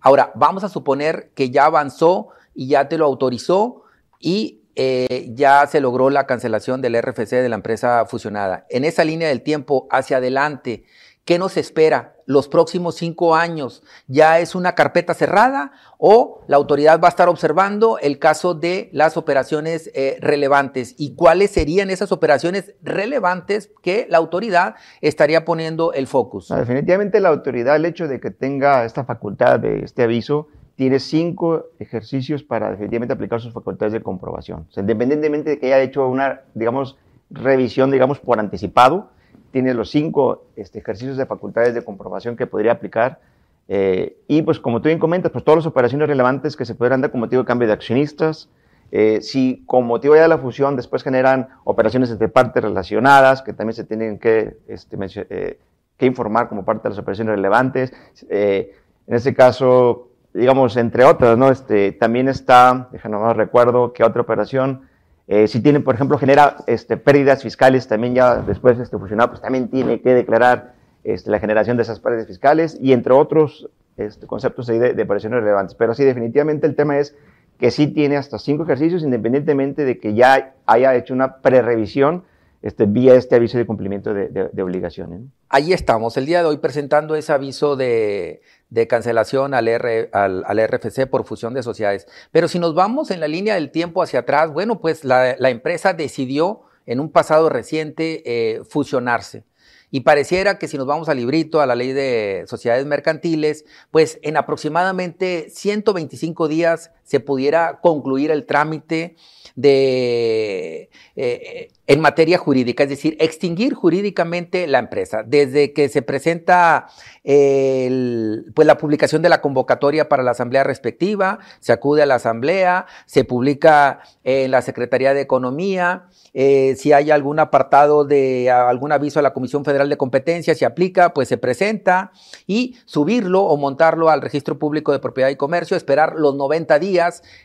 Ahora, 0.01 0.33
vamos 0.35 0.65
a 0.65 0.69
suponer 0.69 1.31
que 1.35 1.51
ya 1.51 1.67
avanzó 1.67 2.29
y 2.55 2.69
ya 2.69 2.89
te 2.89 2.99
lo 2.99 3.07
autorizó 3.07 3.85
y 4.19 4.61
eh, 4.77 5.31
ya 5.35 5.67
se 5.67 5.81
logró 5.81 6.11
la 6.11 6.27
cancelación 6.27 6.83
del 6.83 7.01
RFC 7.01 7.31
de 7.31 7.49
la 7.49 7.55
empresa 7.55 8.05
fusionada. 8.07 8.67
En 8.71 8.85
esa 8.85 9.05
línea 9.05 9.29
del 9.29 9.43
tiempo 9.43 9.87
hacia 9.91 10.17
adelante, 10.17 10.85
¿Qué 11.25 11.39
nos 11.39 11.57
espera 11.57 12.17
los 12.27 12.49
próximos 12.49 12.97
cinco 12.97 13.35
años? 13.35 13.83
¿Ya 14.09 14.41
es 14.41 14.55
una 14.55 14.75
carpeta 14.75 15.15
cerrada 15.15 15.73
o 15.97 16.43
la 16.49 16.57
autoridad 16.57 17.01
va 17.01 17.09
a 17.09 17.11
estar 17.11 17.31
observando 17.31 17.99
el 17.99 18.19
caso 18.19 18.53
de 18.53 18.91
las 18.93 19.17
operaciones 19.17 19.91
eh, 19.95 20.19
relevantes? 20.21 20.95
¿Y 20.99 21.15
cuáles 21.15 21.51
serían 21.51 21.89
esas 21.89 22.13
operaciones 22.13 22.75
relevantes 22.83 23.73
que 23.83 24.07
la 24.11 24.19
autoridad 24.19 24.75
estaría 25.01 25.47
poniendo 25.47 25.95
el 25.95 26.07
focus? 26.07 26.49
definitivamente 26.49 27.21
la 27.21 27.31
autoridad, 27.31 27.77
el 27.77 27.87
hecho 27.87 28.07
de 28.07 28.21
que 28.21 28.31
tenga 28.31 28.85
esta 28.85 29.05
facultad 29.05 29.61
de 29.61 29.81
este 29.81 30.03
aviso, 30.03 30.49
tiene 30.77 31.01
cinco 31.01 31.69
ejercicios 31.79 32.43
para 32.43 32.71
definitivamente 32.71 33.15
aplicar 33.15 33.41
sus 33.41 33.55
facultades 33.55 33.95
de 33.95 34.03
comprobación. 34.03 34.67
independientemente 34.77 35.51
de 35.51 35.59
que 35.59 35.73
haya 35.73 35.81
hecho 35.81 36.07
una, 36.07 36.43
digamos, 36.53 36.99
revisión, 37.31 37.91
digamos, 37.91 38.19
por 38.19 38.39
anticipado, 38.39 39.09
tiene 39.55 39.73
los 39.73 39.89
cinco 39.89 40.47
este, 40.57 40.81
ejercicios 40.81 41.17
de 41.17 41.27
facultades 41.27 41.75
de 41.75 41.85
comprobación 41.85 42.35
que 42.35 42.45
podría 42.45 42.73
aplicar. 42.73 43.21
Eh, 43.69 44.17
y 44.27 44.43
pues 44.43 44.59
como 44.59 44.83
tú 44.83 44.89
bien 44.89 44.99
comentas, 44.99 45.31
pues 45.31 45.45
todas 45.45 45.59
las 45.59 45.67
operaciones 45.67 46.09
relevantes 46.09 46.57
que 46.57 46.65
se 46.65 46.75
podrán 46.75 47.01
dar 47.01 47.13
con 47.13 47.21
motivo 47.21 47.43
de 47.43 47.47
cambio 47.47 47.69
de 47.69 47.75
accionistas, 47.75 48.49
eh, 48.91 49.21
si 49.23 49.63
con 49.65 49.87
motivo 49.87 50.17
ya 50.17 50.23
de 50.23 50.29
la 50.29 50.39
fusión 50.39 50.75
después 50.75 51.05
generan 51.05 51.51
operaciones 51.63 52.11
entre 52.11 52.29
partes 52.29 52.65
relacionadas, 52.65 53.43
que 53.43 53.53
también 53.53 53.75
se 53.75 53.85
tienen 53.85 54.19
que, 54.19 54.57
este, 54.67 54.99
eh, 55.31 55.61
que 55.99 56.07
informar 56.07 56.49
como 56.49 56.65
parte 56.65 56.89
de 56.89 56.89
las 56.89 56.99
operaciones 56.99 57.37
relevantes. 57.37 57.93
en 58.29 59.15
este 59.15 59.35
caso, 59.35 60.09
digamos, 60.33 60.77
entre 60.77 61.05
otras, 61.05 61.39
¿no? 61.39 61.49
Este, 61.49 61.93
también 61.93 62.27
está, 62.27 62.89
déjame 62.91 63.19
más 63.19 63.37
recuerdo 63.37 63.93
que 63.93 64.03
otra 64.03 64.23
operación, 64.23 64.89
eh, 65.27 65.49
si 65.49 65.61
tiene, 65.61 65.81
por 65.81 65.95
ejemplo, 65.95 66.19
genera 66.19 66.57
este, 66.67 66.97
pérdidas 66.97 67.43
fiscales, 67.43 67.89
también 67.89 68.15
ya 68.15 68.37
después 68.37 68.79
este, 68.79 68.99
fusionado, 68.99 69.31
pues 69.31 69.41
también 69.41 69.69
tiene 69.69 70.01
que 70.01 70.15
declarar 70.15 70.75
este, 71.03 71.31
la 71.31 71.41
generación 71.41 71.77
de 71.77 71.83
esas 71.85 72.01
pérdidas 72.01 72.27
fiscales 72.27 72.79
y 72.81 72.93
entre 72.93 73.15
otros 73.15 73.69
este, 73.97 74.27
conceptos 74.27 74.67
de, 74.67 74.93
de 74.93 75.03
operaciones 75.03 75.41
relevantes. 75.41 75.75
Pero 75.75 75.95
sí, 75.95 76.05
definitivamente 76.05 76.67
el 76.67 76.75
tema 76.75 76.99
es 76.99 77.17
que 77.59 77.71
sí 77.71 77.87
tiene 77.87 78.17
hasta 78.17 78.39
cinco 78.39 78.65
ejercicios, 78.65 79.03
independientemente 79.03 79.85
de 79.85 79.99
que 79.99 80.15
ya 80.15 80.55
haya 80.67 80.95
hecho 80.95 81.15
una 81.15 81.37
prerevisión 81.37 82.25
este, 82.65 82.87
vía 82.87 83.15
este 83.15 83.37
aviso 83.37 83.59
de 83.59 83.67
cumplimiento 83.67 84.15
de, 84.15 84.63
obligaciones. 84.63 85.21
Ahí 85.51 85.75
estamos, 85.75 86.17
el 86.17 86.25
día 86.25 86.41
de 86.41 86.47
hoy 86.47 86.57
presentando 86.57 87.15
ese 87.15 87.31
aviso 87.31 87.77
de, 87.77 88.41
cancelación 88.89 89.53
al, 89.53 89.69
al, 89.69 90.69
RFC 90.69 91.07
por 91.07 91.27
fusión 91.27 91.53
de 91.53 91.63
sociedades. 91.63 92.09
Pero 92.33 92.49
si 92.49 92.59
nos 92.59 92.75
vamos 92.75 93.11
en 93.11 93.21
la 93.21 93.29
línea 93.29 93.55
del 93.57 93.71
tiempo 93.71 94.03
hacia 94.03 94.21
atrás, 94.21 94.51
bueno, 94.51 94.81
pues 94.81 95.05
la, 95.05 95.37
empresa 95.51 95.93
decidió 95.93 96.63
en 96.87 97.01
un 97.01 97.11
pasado 97.11 97.51
reciente 97.51 98.23
eh, 98.25 98.63
fusionarse. 98.65 99.45
Y 99.91 100.01
pareciera 100.01 100.59
que 100.59 100.67
si 100.67 100.79
nos 100.79 100.87
vamos 100.87 101.11
al 101.11 101.19
librito, 101.19 101.61
a 101.61 101.67
la 101.67 101.75
ley 101.75 101.93
de 101.93 102.45
sociedades 102.47 102.87
mercantiles, 102.87 103.67
pues 103.91 104.19
en 104.23 104.39
aproximadamente 104.39 105.51
125 105.51 106.49
días 106.49 106.93
se 107.05 107.21
pudiera 107.21 107.81
concluir 107.81 108.31
el 108.31 108.47
trámite 108.47 109.17
de, 109.55 110.91
eh, 111.15 111.69
en 111.87 112.01
materia 112.01 112.39
jurídica, 112.39 112.83
es 112.83 112.89
decir, 112.89 113.17
extinguir 113.21 113.75
jurídicamente 113.75 114.67
la 114.67 114.79
empresa. 114.79 115.23
Desde 115.25 115.73
que 115.73 115.89
se 115.89 116.03
presenta 116.03 116.89
pues 117.23 118.67
la 118.67 118.77
publicación 118.77 119.23
de 119.23 119.31
la 119.31 119.41
convocatoria 119.41 120.11
para 120.11 120.23
la 120.23 120.33
asamblea 120.33 120.63
respectiva, 120.63 121.39
se 121.59 121.73
acude 121.73 122.03
a 122.03 122.07
la 122.07 122.17
asamblea, 122.17 122.85
se 123.07 123.25
publica 123.25 124.01
en 124.25 124.51
la 124.51 124.61
Secretaría 124.61 125.15
de 125.15 125.23
Economía, 125.23 126.09
eh, 126.37 126.75
si 126.77 126.93
hay 126.93 127.13
algún 127.13 127.39
apartado 127.39 128.05
de 128.05 128.51
algún 128.51 128.91
aviso 128.91 129.21
a 129.21 129.23
la 129.23 129.33
Comisión 129.33 129.65
Federal 129.65 129.89
de 129.89 129.97
Competencia, 129.97 130.57
se 130.57 130.67
aplica, 130.67 131.15
pues 131.15 131.29
se 131.29 131.39
presenta 131.39 132.11
y 132.49 132.77
subirlo 132.87 133.45
o 133.45 133.57
montarlo 133.57 134.11
al 134.11 134.21
Registro 134.21 134.59
Público 134.59 134.91
de 134.91 134.99
Propiedad 134.99 135.31
y 135.31 135.37
Comercio, 135.37 135.77
esperar 135.77 136.15
los 136.17 136.35
90 136.35 136.79
días. 136.81 136.94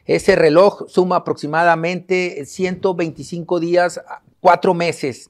Ese 0.05 0.35
reloj 0.35 0.85
suma 0.87 1.17
aproximadamente 1.17 2.45
125 2.45 3.59
días, 3.59 4.01
cuatro 4.39 4.73
meses. 4.73 5.29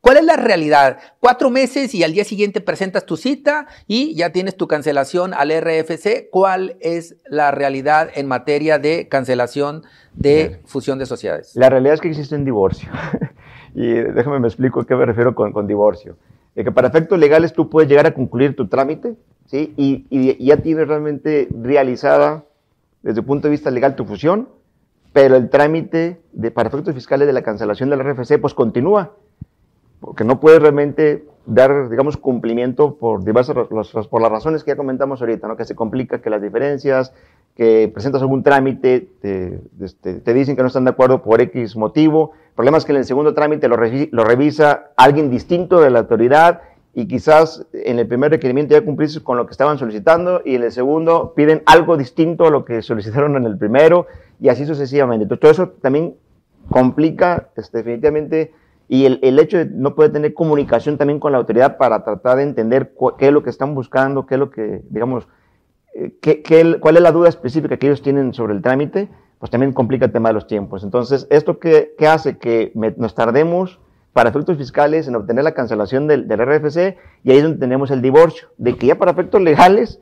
¿Cuál 0.00 0.18
es 0.18 0.24
la 0.24 0.36
realidad? 0.36 0.98
Cuatro 1.18 1.50
meses 1.50 1.92
y 1.94 2.04
al 2.04 2.12
día 2.12 2.24
siguiente 2.24 2.60
presentas 2.60 3.04
tu 3.04 3.16
cita 3.16 3.66
y 3.88 4.14
ya 4.14 4.30
tienes 4.30 4.56
tu 4.56 4.68
cancelación 4.68 5.34
al 5.34 5.50
RFC. 5.50 6.30
¿Cuál 6.30 6.76
es 6.80 7.16
la 7.28 7.50
realidad 7.50 8.08
en 8.14 8.28
materia 8.28 8.78
de 8.78 9.08
cancelación 9.08 9.82
de 10.14 10.60
fusión 10.66 11.00
de 11.00 11.06
sociedades? 11.06 11.54
La 11.56 11.68
realidad 11.68 11.94
es 11.94 12.00
que 12.00 12.08
existe 12.08 12.36
un 12.36 12.44
divorcio. 12.44 12.88
y 13.74 13.86
déjame 13.94 14.38
me 14.38 14.46
explico 14.46 14.80
a 14.80 14.86
qué 14.86 14.94
me 14.94 15.04
refiero 15.04 15.34
con, 15.34 15.66
divorcio. 15.66 16.16
De 16.54 16.62
que 16.62 16.70
para 16.70 16.88
efectos 16.88 17.18
legales 17.18 17.52
tú 17.52 17.68
puedes 17.68 17.90
llegar 17.90 18.06
a 18.06 18.14
concluir 18.14 18.54
tu 18.54 18.68
trámite 18.68 19.16
¿sí? 19.46 19.74
y, 19.76 20.06
y 20.10 20.44
ya 20.44 20.58
tienes 20.58 20.86
realmente 20.86 21.48
realizada 21.60 22.44
desde 23.08 23.20
el 23.20 23.26
punto 23.26 23.48
de 23.48 23.52
vista 23.52 23.70
legal 23.70 23.96
tu 23.96 24.04
fusión, 24.04 24.50
pero 25.14 25.34
el 25.36 25.48
trámite 25.48 26.20
de, 26.32 26.50
para 26.50 26.68
efectos 26.68 26.94
fiscales 26.94 27.26
de 27.26 27.32
la 27.32 27.40
cancelación 27.40 27.88
del 27.88 28.00
RFC 28.00 28.38
pues 28.38 28.52
continúa 28.52 29.12
porque 29.98 30.24
no 30.24 30.38
puede 30.40 30.58
realmente 30.58 31.24
dar, 31.46 31.88
digamos, 31.88 32.18
cumplimiento 32.18 32.96
por 32.96 33.24
diversas, 33.24 33.56
por 34.08 34.20
las 34.20 34.30
razones 34.30 34.62
que 34.62 34.72
ya 34.72 34.76
comentamos 34.76 35.22
ahorita, 35.22 35.48
¿no? 35.48 35.56
Que 35.56 35.64
se 35.64 35.74
complica, 35.74 36.20
que 36.20 36.28
las 36.28 36.42
diferencias, 36.42 37.14
que 37.56 37.90
presentas 37.92 38.20
algún 38.20 38.42
trámite, 38.42 39.08
te, 39.22 39.58
este, 39.80 40.20
te, 40.20 40.34
dicen 40.34 40.54
que 40.54 40.60
no 40.60 40.68
están 40.68 40.84
de 40.84 40.90
acuerdo 40.90 41.22
por 41.22 41.40
X 41.40 41.76
motivo. 41.76 42.32
El 42.50 42.54
problema 42.56 42.76
es 42.76 42.84
que 42.84 42.92
en 42.92 42.98
el 42.98 43.06
segundo 43.06 43.32
trámite 43.32 43.68
lo, 43.68 43.76
revisa 44.24 44.90
alguien 44.98 45.30
distinto 45.30 45.80
de 45.80 45.88
la 45.88 46.00
autoridad 46.00 46.60
y 46.98 47.06
quizás 47.06 47.64
en 47.72 48.00
el 48.00 48.08
primer 48.08 48.32
requerimiento 48.32 48.74
ya 48.74 48.84
cumpliste 48.84 49.22
con 49.22 49.36
lo 49.36 49.46
que 49.46 49.52
estaban 49.52 49.78
solicitando 49.78 50.42
y 50.44 50.56
en 50.56 50.64
el 50.64 50.72
segundo 50.72 51.32
piden 51.36 51.62
algo 51.64 51.96
distinto 51.96 52.44
a 52.44 52.50
lo 52.50 52.64
que 52.64 52.82
solicitaron 52.82 53.36
en 53.36 53.44
el 53.44 53.56
primero 53.56 54.08
y 54.40 54.48
así 54.48 54.66
sucesivamente. 54.66 55.22
Entonces, 55.22 55.40
todo 55.40 55.52
eso 55.52 55.68
también 55.80 56.16
complica 56.68 57.50
este, 57.54 57.78
definitivamente 57.78 58.52
y 58.88 59.04
el, 59.04 59.20
el, 59.22 59.38
hecho 59.38 59.58
de 59.58 59.66
no 59.66 59.94
poder 59.94 60.10
tener 60.10 60.34
comunicación 60.34 60.98
también 60.98 61.20
con 61.20 61.30
la 61.30 61.38
autoridad 61.38 61.76
para 61.76 62.02
tratar 62.02 62.38
de 62.38 62.42
entender 62.42 62.92
qué 63.16 63.28
es 63.28 63.32
lo 63.32 63.44
que 63.44 63.50
están 63.50 63.76
buscando, 63.76 64.26
qué 64.26 64.34
es 64.34 64.40
lo 64.40 64.50
que, 64.50 64.82
digamos, 64.90 65.28
eh, 65.94 66.16
qué, 66.20 66.42
qué, 66.42 66.80
cuál 66.80 66.96
es 66.96 67.02
la 67.04 67.12
duda 67.12 67.28
específica 67.28 67.76
que 67.76 67.86
ellos 67.86 68.02
tienen 68.02 68.34
sobre 68.34 68.54
el 68.54 68.60
trámite, 68.60 69.08
pues 69.38 69.52
también 69.52 69.72
complica 69.72 70.06
el 70.06 70.10
tema 70.10 70.30
de 70.30 70.32
los 70.32 70.48
tiempos. 70.48 70.82
Entonces, 70.82 71.28
¿esto 71.30 71.60
qué, 71.60 71.94
qué 71.96 72.08
hace? 72.08 72.38
Que 72.38 72.72
nos 72.74 73.14
tardemos 73.14 73.78
para 74.18 74.30
efectos 74.30 74.58
fiscales 74.58 75.06
en 75.06 75.14
obtener 75.14 75.44
la 75.44 75.54
cancelación 75.54 76.08
del, 76.08 76.26
RFC 76.28 76.96
y 77.22 77.30
ahí 77.30 77.36
es 77.36 77.44
donde 77.44 77.60
tenemos 77.60 77.92
el 77.92 78.02
divorcio, 78.02 78.48
de 78.56 78.74
que 78.74 78.88
ya 78.88 78.98
para 78.98 79.12
efectos 79.12 79.40
legales 79.40 80.00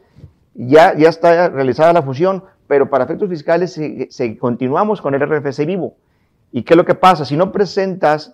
ya, 0.54 0.96
ya 0.96 1.10
está 1.10 1.50
realizada 1.50 1.92
la 1.92 2.00
fusión, 2.00 2.42
pero 2.66 2.88
para 2.88 3.04
efectos 3.04 3.28
fiscales 3.28 3.74
se, 3.74 4.08
se 4.10 4.38
continuamos 4.38 5.02
con 5.02 5.14
el 5.14 5.20
RFC 5.20 5.66
vivo. 5.66 5.96
¿Y 6.50 6.62
qué 6.62 6.72
es 6.72 6.78
lo 6.78 6.86
que 6.86 6.94
pasa? 6.94 7.26
Si 7.26 7.36
no 7.36 7.52
presentas 7.52 8.32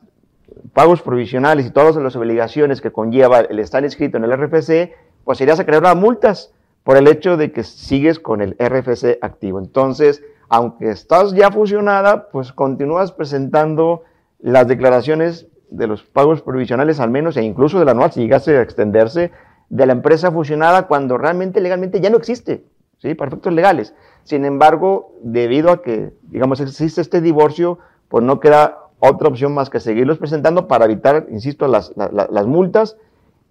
pagos 0.73 1.03
provisionales 1.03 1.67
y 1.67 1.71
todas 1.71 1.97
las 1.97 2.15
obligaciones 2.15 2.81
que 2.81 2.93
conlleva 2.93 3.41
el 3.41 3.59
estar 3.59 3.83
inscrito 3.83 4.19
en 4.19 4.23
el 4.23 4.39
RFC, 4.39 4.93
pues 5.25 5.41
irías 5.41 5.59
a 5.59 5.67
crear 5.67 5.97
multas 5.97 6.53
por 6.85 6.97
el 6.97 7.09
hecho 7.09 7.37
de 7.37 7.51
que 7.51 7.65
sigues 7.65 8.21
con 8.21 8.41
el 8.41 8.55
RFC 8.57 9.19
activo. 9.21 9.59
Entonces, 9.59 10.23
aunque 10.49 10.91
estás 10.91 11.33
ya 11.33 11.51
fusionada, 11.51 12.29
pues 12.29 12.53
continúas 12.53 13.11
presentando 13.11 14.05
las 14.39 14.69
declaraciones 14.69 15.49
de 15.73 15.87
los 15.87 16.03
pagos 16.03 16.43
provisionales 16.43 17.01
al 17.01 17.11
menos 17.11 17.37
e 17.37 17.43
incluso 17.43 17.79
de 17.79 17.85
la 17.85 17.93
anual, 17.93 18.13
si 18.13 18.21
llegase 18.21 18.57
a 18.57 18.63
extenderse, 18.63 19.33
de 19.69 19.87
la 19.87 19.93
empresa 19.93 20.31
fusionada 20.31 20.87
cuando 20.87 21.17
realmente 21.17 21.61
legalmente 21.61 22.01
ya 22.01 22.11
no 22.11 22.19
existe, 22.19 22.65
¿sí? 22.99 23.15
Para 23.15 23.31
efectos 23.31 23.53
legales. 23.53 23.95
Sin 24.25 24.45
embargo, 24.45 25.15
debido 25.23 25.71
a 25.71 25.83
que, 25.83 26.13
digamos, 26.25 26.61
existe 26.61 27.01
este 27.01 27.21
divorcio, 27.21 27.79
pues 28.09 28.23
no 28.23 28.39
queda 28.39 28.79
otra 28.99 29.29
opción 29.29 29.55
más 29.55 29.71
que 29.71 29.81
seguirlos 29.81 30.19
presentando 30.19 30.69
para 30.69 30.85
evitar, 30.85 31.27
insisto, 31.31 31.67
las, 31.67 31.93
las 31.97 32.47
multas 32.47 32.97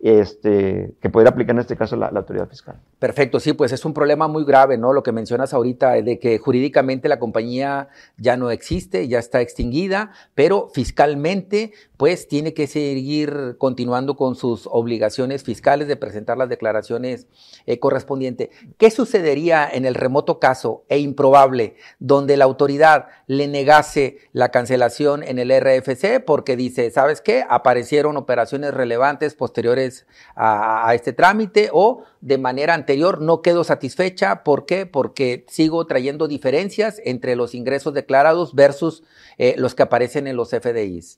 este, 0.01 0.95
que 0.99 1.09
pudiera 1.09 1.29
aplicar 1.29 1.55
en 1.55 1.59
este 1.59 1.77
caso 1.77 1.95
la, 1.95 2.07
autoridad 2.07 2.49
fiscal. 2.49 2.75
Perfecto, 2.97 3.39
sí, 3.39 3.53
pues 3.53 3.71
es 3.71 3.85
un 3.85 3.93
problema 3.93 4.27
muy 4.27 4.43
grave, 4.43 4.77
¿no? 4.77 4.93
Lo 4.93 5.03
que 5.03 5.11
mencionas 5.11 5.53
ahorita 5.53 5.93
de 6.01 6.17
que 6.17 6.39
jurídicamente 6.39 7.07
la 7.07 7.19
compañía 7.19 7.89
ya 8.17 8.35
no 8.35 8.49
existe, 8.49 9.07
ya 9.07 9.19
está 9.19 9.41
extinguida, 9.41 10.11
pero 10.33 10.69
fiscalmente, 10.73 11.73
pues 11.97 12.27
tiene 12.27 12.55
que 12.55 12.65
seguir 12.65 13.57
continuando 13.59 14.15
con 14.15 14.35
sus 14.35 14.67
obligaciones 14.71 15.43
fiscales 15.43 15.87
de 15.87 15.95
presentar 15.97 16.35
las 16.37 16.49
declaraciones 16.49 17.27
eh, 17.67 17.77
correspondientes. 17.77 18.49
¿Qué 18.77 18.89
sucedería 18.89 19.69
en 19.71 19.85
el 19.85 19.93
remoto 19.93 20.39
caso 20.39 20.83
e 20.89 20.97
improbable 20.97 21.75
donde 21.99 22.37
la 22.37 22.45
autoridad 22.45 23.07
le 23.27 23.47
negase 23.47 24.17
la 24.33 24.49
cancelación 24.49 25.21
en 25.21 25.37
el 25.37 25.51
RFC 25.51 26.23
porque 26.25 26.55
dice, 26.55 26.89
¿sabes 26.89 27.21
qué? 27.21 27.45
Aparecieron 27.47 28.17
operaciones 28.17 28.73
relevantes 28.73 29.35
posteriores 29.35 29.90
a, 30.35 30.91
este 30.93 31.13
trámite 31.13 31.69
o 31.71 32.03
de 32.21 32.37
manera 32.37 32.73
anterior 32.73 33.21
no 33.21 33.41
quedo 33.41 33.63
satisfecha. 33.63 34.43
¿Por 34.43 34.65
qué? 34.65 34.85
Porque 34.85 35.45
sigo 35.47 35.85
trayendo 35.85 36.27
diferencias 36.27 37.01
entre 37.05 37.35
los 37.35 37.55
ingresos 37.55 37.93
declarados 37.93 38.55
versus 38.55 39.03
eh, 39.37 39.55
los 39.57 39.75
que 39.75 39.83
aparecen 39.83 40.27
en 40.27 40.35
los 40.35 40.49
FDIs. 40.49 41.17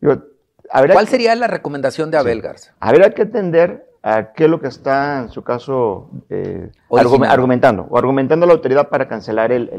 ¿Cuál 0.70 1.08
sería 1.08 1.36
la 1.36 1.48
recomendación 1.48 2.12
de 2.12 2.18
Abel 2.18 2.42
Garza? 2.42 2.74
Habría 2.80 3.13
que 3.13 3.24
atender 3.24 3.94
a 4.03 4.34
qué 4.34 4.46
es 4.46 4.50
lo 4.50 4.60
que 4.60 4.68
está 4.68 5.22
en 5.22 5.30
su 5.30 5.44
caso 5.44 6.10
eh, 6.30 6.70
argumentando, 6.92 7.88
o 7.89 7.98
argumentando 7.98 8.46
la 8.46 8.53
autoridad 8.53 8.89
para 8.89 9.08
cancelar 9.08 9.53
el, 9.53 9.70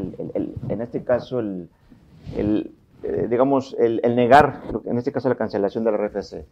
en 0.67 0.81
este 0.81 1.03
caso 1.03 1.39
el, 1.39 1.69
eh, 3.03 3.27
digamos, 3.29 3.75
el, 3.77 4.01
negar, 4.15 4.63
en 4.85 4.97
este 4.97 5.11
caso 5.11 5.29
la 5.29 5.35
cancelación 5.35 5.83
de 5.83 5.91
la 5.91 5.97
RFC. 5.97 6.43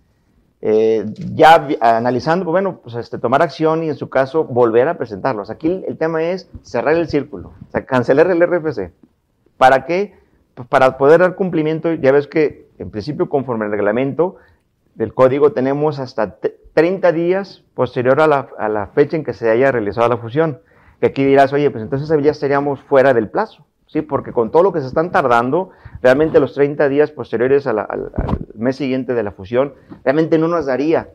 Eh, 0.65 1.03
ya 1.34 1.67
analizando, 1.82 2.46
pues 2.46 2.53
bueno, 2.53 2.79
pues 2.82 2.96
este, 2.96 3.17
tomar 3.17 3.41
acción 3.41 3.84
y 3.84 3.89
en 3.89 3.96
su 3.96 4.08
caso 4.08 4.46
volver 4.46 4.88
a 4.88 4.98
presentarlos. 4.98 5.50
Aquí 5.50 5.84
el, 5.86 5.98
tema 5.98 6.24
es 6.24 6.50
cerrar 6.62 6.96
el 6.96 7.10
círculo, 7.10 7.50
o 7.67 7.72
sea, 7.72 7.86
cancelar 7.86 8.32
el 8.32 8.41
RFC. 8.41 8.93
¿Para 9.58 9.84
qué? 9.84 10.15
Pues 10.55 10.65
para 10.70 10.98
poder 10.98 11.20
dar 11.20 11.36
cumplimiento, 11.36 11.91
ya 11.91 12.13
ves 12.13 12.27
que 12.27 12.70
en 12.77 12.91
principio 12.91 13.27
conforme 13.27 13.65
al 13.65 13.72
reglamento 13.72 14.38
del 14.96 15.13
código 15.13 15.51
tenemos 15.51 16.00
hasta 16.00 16.38
30 16.74 17.12
días 17.12 17.62
posterior 17.74 18.22
a 18.22 18.27
la, 18.27 18.48
a 18.58 18.70
la, 18.70 18.88
fecha 18.88 19.17
en 19.17 19.25
que 19.25 19.34
se 19.34 19.50
haya 19.50 19.70
realizado 19.70 20.08
la 20.08 20.15
fusión. 20.15 20.62
Que 21.01 21.08
aquí 21.08 21.25
dirás, 21.25 21.51
oye, 21.51 21.70
pues 21.72 21.84
entonces 21.84 22.10
ya 22.24 22.32
estaríamos 22.32 22.79
fuera 22.84 23.13
del 23.13 23.29
plazo. 23.29 23.65
¿Sí? 23.93 24.01
Porque 24.01 24.33
con 24.33 24.50
todo 24.50 24.63
lo 24.63 24.73
que 24.73 24.81
se 24.81 24.88
están 24.88 25.12
tardando, 25.12 25.69
realmente 26.01 26.39
los 26.39 26.55
30 26.55 26.89
días 26.89 27.12
posteriores 27.12 27.67
al, 27.67 27.85
mes 28.55 28.75
siguiente 28.75 29.13
de 29.13 29.21
la 29.21 29.31
fusión, 29.31 29.75
realmente 30.03 30.39
no 30.39 30.47
nos 30.47 30.65
daría 30.65 31.12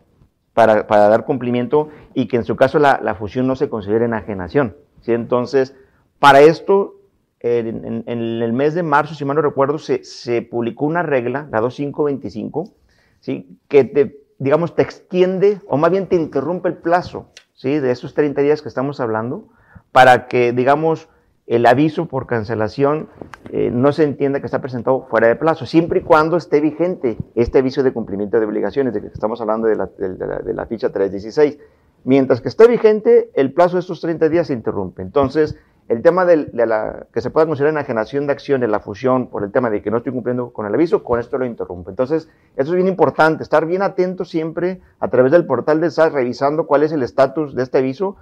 para, 0.55 0.85
dar 0.85 1.25
cumplimiento 1.25 1.89
y 2.15 2.29
que 2.29 2.37
en 2.37 2.45
su 2.45 2.55
caso 2.55 2.79
la, 2.79 3.17
fusión 3.19 3.49
no 3.49 3.57
se 3.57 3.69
considere 3.69 4.05
enajenación, 4.05 4.77
¿sí? 5.01 5.13
Entonces, 5.13 5.75
para 6.21 6.41
esto, 6.41 6.95
en, 7.41 8.05
el 8.07 8.53
mes 8.53 8.75
de 8.75 8.85
marzo, 8.85 9.15
si 9.15 9.25
mal 9.25 9.37
no 9.37 9.43
recuerdo, 9.43 9.79
se, 9.79 10.05
se 10.05 10.43
publicó 10.43 10.87
una 10.87 11.03
regla, 11.03 11.49
la 11.51 11.61
2525, 11.61 12.73
¿sí? 13.21 13.59
Que 13.69 13.85
te, 13.85 14.21
digamos, 14.39 14.77
te 14.77 14.83
extiende, 14.83 15.61
o 15.67 15.77
más 15.77 15.91
bien 15.91 16.07
te 16.07 16.15
interrumpe 16.15 16.69
el 16.69 16.77
plazo, 16.77 17.27
¿sí? 17.55 17.81
De 17.81 17.91
esos 17.91 18.15
30 18.15 18.41
días 18.43 18.63
que 18.63 18.69
estamos 18.69 19.01
hablando, 19.01 19.49
para 19.91 20.29
que, 20.29 20.53
digamos, 20.53 21.09
el 21.49 21.65
aviso 21.65 22.07
por 22.07 22.27
cancelación 22.27 23.09
eh, 23.51 23.71
no 23.73 23.93
se 23.93 24.05
entienda 24.05 24.41
que 24.41 24.47
está 24.47 24.61
presentado 24.61 25.07
fuera 25.09 25.29
de 25.29 25.37
plazo, 25.37 25.65
siempre 25.65 26.01
y 26.01 26.03
cuando 26.03 26.37
esté 26.37 26.61
vigente 26.61 27.17
este 27.35 27.59
aviso 27.59 27.83
de 27.83 27.93
cumplimiento 27.93 28.39
de 28.39 28.45
obligaciones, 28.45 28.93
de 28.93 29.01
que 29.01 29.07
estamos 29.07 29.41
hablando 29.41 29.67
de 29.67 29.77
la, 29.77 29.87
de 29.87 30.55
la, 30.55 30.67
ficha 30.67 30.91
316. 30.91 31.59
Mientras 32.05 32.43
que 32.43 32.49
esté 32.49 32.69
vigente, 32.69 33.31
el 33.35 33.53
plazo 33.55 33.77
de 33.77 33.81
estos 33.81 34.01
30 34.03 34.29
días 34.29 34.49
se 34.49 34.53
interrumpe. 34.53 35.01
Entonces, 35.01 35.57
el 35.89 36.03
tema 36.03 36.27
de, 36.27 36.51
la, 36.53 37.07
que 37.15 37.23
se 37.23 37.31
pueda 37.31 37.47
considerar 37.47 37.73
enajenación 37.73 38.27
de 38.27 38.35
acciones, 38.35 38.69
la 38.69 38.81
fusión, 38.81 39.29
por 39.29 39.43
el 39.43 39.51
tema 39.51 39.71
de 39.71 39.81
que 39.81 39.91
no 39.91 39.97
estoy 39.97 40.13
cumpliendo 40.13 40.53
con 40.53 40.67
el 40.67 40.75
aviso, 40.75 41.03
con 41.03 41.19
esto 41.19 41.39
lo 41.39 41.47
interrumpo. 41.47 41.89
Entonces, 41.89 42.29
eso 42.57 42.71
es 42.73 42.77
bien 42.77 42.89
importante, 42.89 43.43
estar 43.43 43.65
bien 43.65 43.81
atento 43.81 44.27
siempre 44.27 44.83
a 45.01 45.09
través 45.09 45.33
del 45.33 45.47
portal 45.47 45.81
de 45.81 45.91
SAS, 45.91 46.13
revisando 46.13 46.67
cuál 46.67 46.83
es 46.83 46.93
el 46.93 47.03
estatus 47.03 47.55
de 47.55 47.63
este 47.63 47.79
aviso, 47.79 48.17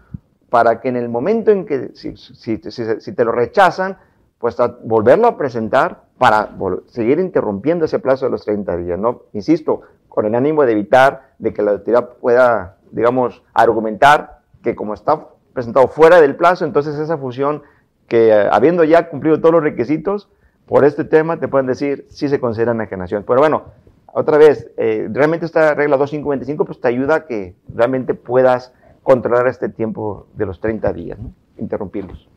para 0.56 0.80
que 0.80 0.88
en 0.88 0.96
el 0.96 1.10
momento 1.10 1.50
en 1.50 1.66
que, 1.66 1.90
si, 1.92 2.56
te 2.56 3.24
lo 3.26 3.30
rechazan, 3.30 3.98
pues 4.38 4.56
volverlo 4.84 5.26
a 5.26 5.36
presentar 5.36 6.04
para 6.16 6.48
seguir 6.86 7.18
interrumpiendo 7.18 7.84
ese 7.84 7.98
plazo 7.98 8.24
de 8.24 8.30
los 8.30 8.46
30 8.46 8.74
días, 8.78 8.98
¿no? 8.98 9.24
Insisto, 9.34 9.82
con 10.08 10.24
el 10.24 10.34
ánimo 10.34 10.64
de 10.64 10.72
evitar 10.72 11.34
de 11.38 11.52
que 11.52 11.60
la 11.60 11.72
autoridad 11.72 12.08
pueda, 12.22 12.78
digamos, 12.90 13.42
argumentar 13.52 14.38
que 14.62 14.74
como 14.74 14.94
está 14.94 15.26
presentado 15.52 15.88
fuera 15.88 16.22
del 16.22 16.36
plazo, 16.36 16.64
entonces 16.64 16.94
esa 16.94 17.18
fusión 17.18 17.62
que 18.08 18.28
eh, 18.28 18.48
habiendo 18.50 18.82
ya 18.82 19.10
cumplido 19.10 19.38
todos 19.40 19.56
los 19.56 19.62
requisitos 19.62 20.30
por 20.64 20.86
este 20.86 21.04
tema, 21.04 21.38
te 21.38 21.48
pueden 21.48 21.66
decir 21.66 22.06
si 22.08 22.30
se 22.30 22.40
considera 22.40 22.72
enajenación. 22.72 23.24
Pero 23.26 23.40
bueno, 23.40 23.64
otra 24.06 24.38
vez, 24.38 24.70
eh, 24.78 25.06
realmente 25.12 25.44
esta 25.44 25.74
regla 25.74 25.98
2525 25.98 26.64
pues 26.64 26.80
te 26.80 26.88
ayuda 26.88 27.14
a 27.14 27.26
que 27.26 27.56
realmente 27.68 28.14
puedas 28.14 28.72
controlar 29.06 29.46
este 29.46 29.68
tiempo 29.68 30.26
de 30.34 30.46
los 30.46 30.60
30 30.60 30.92
días, 30.92 31.16
¿no? 31.16 31.32
interrumpirlos. 31.58 32.28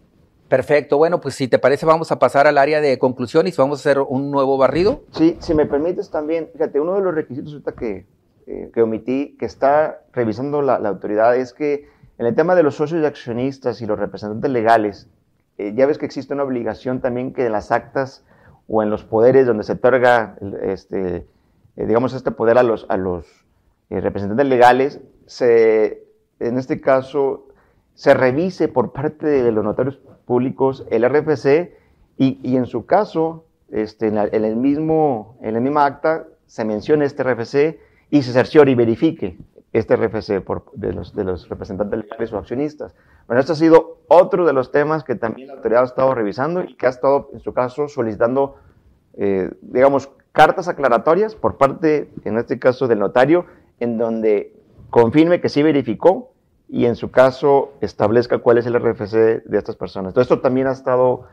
Perfecto, 0.48 1.00
bueno, 1.00 1.20
pues 1.20 1.34
si 1.34 1.48
te 1.48 1.58
parece 1.58 1.88
vamos 1.88 2.12
a 2.12 2.20
pasar 2.20 2.46
al 2.46 2.60
área 2.60 2.80
de 2.80 3.00
conclusiones, 3.00 3.58
vamos 3.58 3.80
a 3.80 3.82
hacer 3.82 4.00
un 4.00 4.30
nuevo 4.30 4.56
barrido. 4.56 5.02
Sí, 5.12 5.36
si 5.40 5.56
me 5.56 5.66
permites 5.66 6.12
también, 6.12 6.48
fíjate, 6.54 6.80
uno 6.80 6.94
de 6.94 7.02
los 7.02 7.16
requisitos 7.16 7.60
que, 7.76 8.06
eh, 8.46 8.70
que 8.72 8.82
omití, 8.84 9.36
que 9.40 9.48
está 9.48 10.02
revisando 10.14 10.62
la, 10.62 10.78
la, 10.78 10.90
autoridad, 10.90 11.36
es 11.36 11.54
que 11.54 11.90
en 12.20 12.28
el 12.28 12.36
tema 12.36 12.54
de 12.54 12.62
los 12.62 12.76
socios 12.76 13.02
y 13.02 13.06
accionistas 13.06 13.82
y 13.82 13.88
los 13.88 13.98
representantes 13.98 14.52
legales, 14.52 15.10
eh, 15.58 15.74
ya 15.76 15.88
ves 15.88 15.98
que 15.98 16.06
existe 16.06 16.36
una 16.36 16.44
obligación 16.44 17.02
también 17.02 17.34
que 17.34 17.48
en 17.48 17.52
las 17.52 17.72
actas 17.72 18.24
o 18.68 18.84
en 18.84 18.92
los 18.92 19.04
poderes 19.04 19.48
donde 19.48 19.64
se 19.64 19.72
otorga, 19.74 20.38
este, 20.62 21.26
eh, 21.78 21.86
digamos, 21.88 22.14
este 22.14 22.30
poder 22.30 22.60
a 22.60 22.64
los, 22.64 22.86
a 22.90 22.98
los 22.98 23.26
representantes 23.90 24.46
legales, 24.46 25.00
se, 25.26 26.09
en 26.40 26.58
este 26.58 26.82
caso, 26.82 27.48
se 27.94 28.14
revise 28.14 28.68
por 28.68 28.92
parte 28.94 29.28
de 29.28 29.52
los 29.52 29.64
notarios 29.64 30.00
públicos 30.26 30.86
el 30.90 31.08
RFC 31.08 31.74
y, 32.18 32.56
en 32.56 32.66
su 32.66 32.86
caso, 32.86 33.46
este, 33.70 34.08
en, 34.08 34.18
el 34.18 34.56
mismo, 34.56 35.38
en 35.42 35.54
la 35.54 35.60
misma 35.60 35.86
acta 35.86 36.28
se 36.48 36.66
menciona 36.66 37.06
este 37.06 37.24
RFC 37.24 37.80
y 38.10 38.24
se 38.24 38.34
cerciore 38.34 38.72
y 38.72 38.76
verifique 38.76 39.38
este 39.72 39.96
RFC 39.96 40.42
por, 40.42 40.72
de, 40.74 40.94
los, 40.94 41.16
de 41.16 41.24
los 41.24 41.48
representantes 41.48 42.00
legales 42.00 42.34
o 42.34 42.38
accionistas. 42.38 42.96
Bueno, 43.28 43.40
este 43.40 43.52
ha 43.52 43.56
sido 43.56 44.00
otro 44.08 44.46
de 44.46 44.54
los 44.54 44.72
temas 44.72 45.04
que 45.04 45.16
también 45.16 45.48
la 45.50 45.54
autoridad 45.56 45.84
ha 45.84 45.86
estado 45.86 46.16
revisando 46.16 46.64
y 46.64 46.76
que 46.76 46.88
ha 46.88 46.90
estado, 46.90 47.30
en 47.34 47.40
su 47.40 47.54
caso, 47.54 47.88
solicitando, 47.88 48.56
eh, 49.18 49.52
digamos, 49.62 50.10
cartas 50.32 50.68
aclaratorias 50.68 51.36
por 51.36 51.58
parte, 51.58 52.10
en 52.26 52.38
este 52.38 52.60
caso, 52.60 52.88
del 52.88 53.00
notario, 53.00 53.46
en 53.80 53.98
donde 53.98 54.59
confirme 54.90 55.42
que 55.42 55.50
sí 55.50 55.64
verificó 55.64 56.34
y 56.68 56.86
en 56.86 56.96
su 56.96 57.12
caso 57.12 57.74
establezca 57.82 58.40
cuál 58.40 58.60
es 58.60 58.66
el 58.66 58.76
RFC 58.80 59.44
de 59.44 59.58
estas 59.58 59.76
personas. 59.76 60.16
Esto 60.16 60.40
también 60.40 60.68
ha 60.68 60.72
estado 60.72 61.26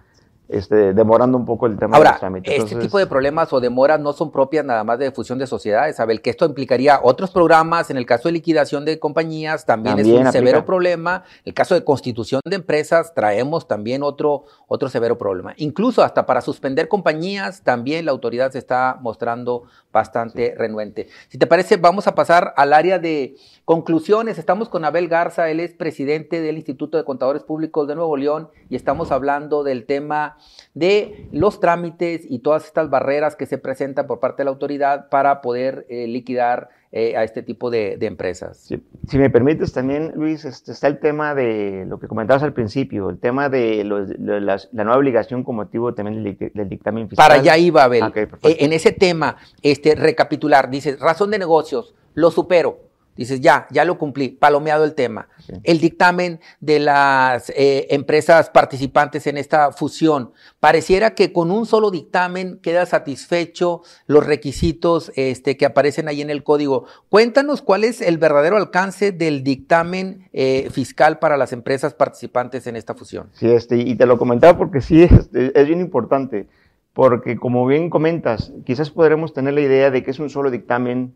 este, 0.49 0.95
demorando 0.95 1.37
un 1.37 1.45
poco 1.45 1.67
el 1.67 1.76
tema 1.76 1.97
Ahora, 1.97 2.19
de 2.21 2.41
los 2.41 2.65
Este 2.65 2.76
tipo 2.76 2.99
de 2.99 3.07
problemas 3.07 3.53
o 3.53 3.61
demoras 3.61 3.99
no 4.00 4.12
son 4.12 4.31
propias 4.31 4.65
nada 4.65 4.85
más 4.85 4.99
de 4.99 5.11
fusión 5.11 5.38
de 5.38 5.47
sociedades, 5.47 5.99
Abel, 5.99 6.23
que 6.23 6.31
esto 6.31 6.47
implicaría 6.47 7.00
otros 7.03 7.31
programas, 7.31 7.91
en 7.91 7.97
el 7.97 8.07
caso 8.07 8.29
de 8.29 8.33
liquidación 8.33 8.85
de 8.85 8.99
compañías 8.99 9.67
también, 9.67 9.99
es 9.99 10.07
un 10.07 10.31
severo 10.31 10.65
problema, 10.65 11.25
el 11.45 11.55
caso 11.55 11.75
de 11.75 11.85
constitución 11.85 12.41
de 12.45 12.57
empresas 12.57 13.15
traemos 13.15 13.67
también 13.67 14.03
otro, 14.03 14.45
otro 14.69 14.88
severo 14.88 15.19
problema. 15.19 15.55
Incluso 15.57 16.03
hasta 16.03 16.26
para 16.26 16.41
suspender 16.41 16.88
compañías 16.88 17.62
también 17.62 18.05
la 18.05 18.12
autoridad 18.12 18.53
se 18.53 18.59
está 18.59 18.99
mostrando 19.00 19.65
bastante 19.93 20.55
renuente. 20.57 21.09
Si 21.29 21.38
te 21.38 21.47
parece, 21.47 21.76
vamos 21.79 22.07
a 22.07 22.15
pasar 22.15 22.53
al 22.57 22.73
área 22.73 22.99
de 22.99 23.37
conclusiones. 23.65 24.38
Estamos 24.38 24.69
con 24.69 24.85
Abel 24.85 25.09
Garza, 25.09 25.49
él 25.49 25.59
es 25.59 25.73
presidente 25.73 26.41
del 26.41 26.57
Instituto 26.57 26.99
de 26.99 27.05
Contadores 27.05 27.43
Públicos 27.43 27.88
de 27.88 27.95
Nuevo 27.95 28.17
León 28.17 28.50
y 28.69 28.76
estamos 28.76 29.11
hablando 29.11 29.65
del 29.65 29.87
tema 29.87 30.36
de 30.75 31.29
los 31.33 31.61
trámites 31.61 32.27
y 32.29 32.40
todas 32.40 32.66
estas 32.66 32.90
barreras 32.90 33.37
que 33.37 33.46
se 33.46 33.59
presentan 33.59 34.07
por 34.07 34.20
parte 34.20 34.42
de 34.42 34.44
la 34.44 34.51
autoridad 34.51 35.09
para 35.09 35.40
poder 35.40 35.87
eh, 35.88 36.07
liquidar 36.07 36.68
eh, 36.92 37.16
a 37.16 37.25
este 37.25 37.42
tipo 37.42 37.70
de, 37.70 37.99
empresas. 38.01 38.68
Si 39.09 39.18
me 39.18 39.29
permites 39.29 39.72
también, 39.72 40.12
Luis, 40.14 40.44
este, 40.44 40.72
está 40.72 40.87
el 40.87 40.99
tema 40.99 41.35
de 41.35 41.85
lo 41.87 41.99
que 41.99 42.07
comentabas 42.07 42.42
al 42.42 42.53
principio, 42.53 43.11
el 43.11 43.18
tema 43.18 43.49
de, 43.49 43.85
la, 43.85 44.59
nueva 44.72 44.96
obligación 44.96 45.44
como 45.44 45.62
motivo 45.62 45.92
también 45.94 46.22
del, 46.22 46.68
dictamen 46.68 47.09
fiscal. 47.09 47.29
Para 47.29 47.40
allá 47.40 47.59
iba, 47.59 47.85
Abel. 47.85 48.05
Eh, 48.14 48.57
en 48.61 48.72
ese 48.72 48.92
tema, 48.92 49.37
este, 49.62 49.94
recapitular, 49.94 50.70
dice, 50.70 50.96
razón 50.96 51.31
de 51.33 51.38
negocios, 51.38 51.94
lo 52.14 52.31
supero 52.31 52.86
Dices, 53.16 53.40
ya, 53.40 53.66
ya 53.70 53.85
lo 53.85 53.98
cumplí, 53.98 54.29
palomeado 54.29 54.85
el 54.85 54.94
tema. 54.94 55.29
El 55.62 55.79
dictamen 55.79 56.40
de 56.61 56.81
las 56.81 57.50
eh, 57.50 57.87
empresas 57.90 58.50
participantes 58.50 59.26
en 59.26 59.37
esta 59.37 59.72
fusión, 59.72 60.33
pareciera 60.61 61.14
que 61.14 61.33
con 61.33 61.50
un 61.50 61.66
solo 61.66 61.90
dictamen 61.90 62.59
queda 62.62 62.85
satisfecho 62.87 63.83
los 64.07 64.26
requisitos 64.26 65.12
este, 65.16 65.57
que 65.57 65.66
aparecen 65.66 66.09
ahí 66.09 66.20
en 66.20 66.31
el 66.31 66.42
código. 66.42 66.87
Cuéntanos 67.09 67.62
cuál 67.62 67.85
es 67.85 68.00
el 68.00 68.18
verdadero 68.18 68.57
alcance 68.57 69.12
del 69.12 69.42
dictamen 69.44 70.29
eh, 70.33 70.68
fiscal 70.70 71.18
para 71.18 71.37
las 71.37 71.52
empresas 71.52 71.94
participantes 71.94 72.66
en 72.66 72.76
esta 72.76 72.94
fusión. 72.94 73.29
Sí, 73.33 73.48
este, 73.48 73.76
y 73.76 73.94
te 73.94 74.07
lo 74.07 74.18
comentaba 74.18 74.59
porque 74.59 74.81
sí, 74.81 75.02
este, 75.02 75.59
es 75.59 75.66
bien 75.66 75.81
importante, 75.81 76.46
porque 76.92 77.37
como 77.37 77.66
bien 77.66 77.90
comentas, 77.90 78.52
quizás 78.64 78.90
podremos 78.90 79.33
tener 79.33 79.55
la 79.55 79.61
idea 79.61 79.90
de 79.90 80.02
que 80.02 80.11
es 80.11 80.18
un 80.18 80.31
solo 80.31 80.50
dictamen 80.50 81.14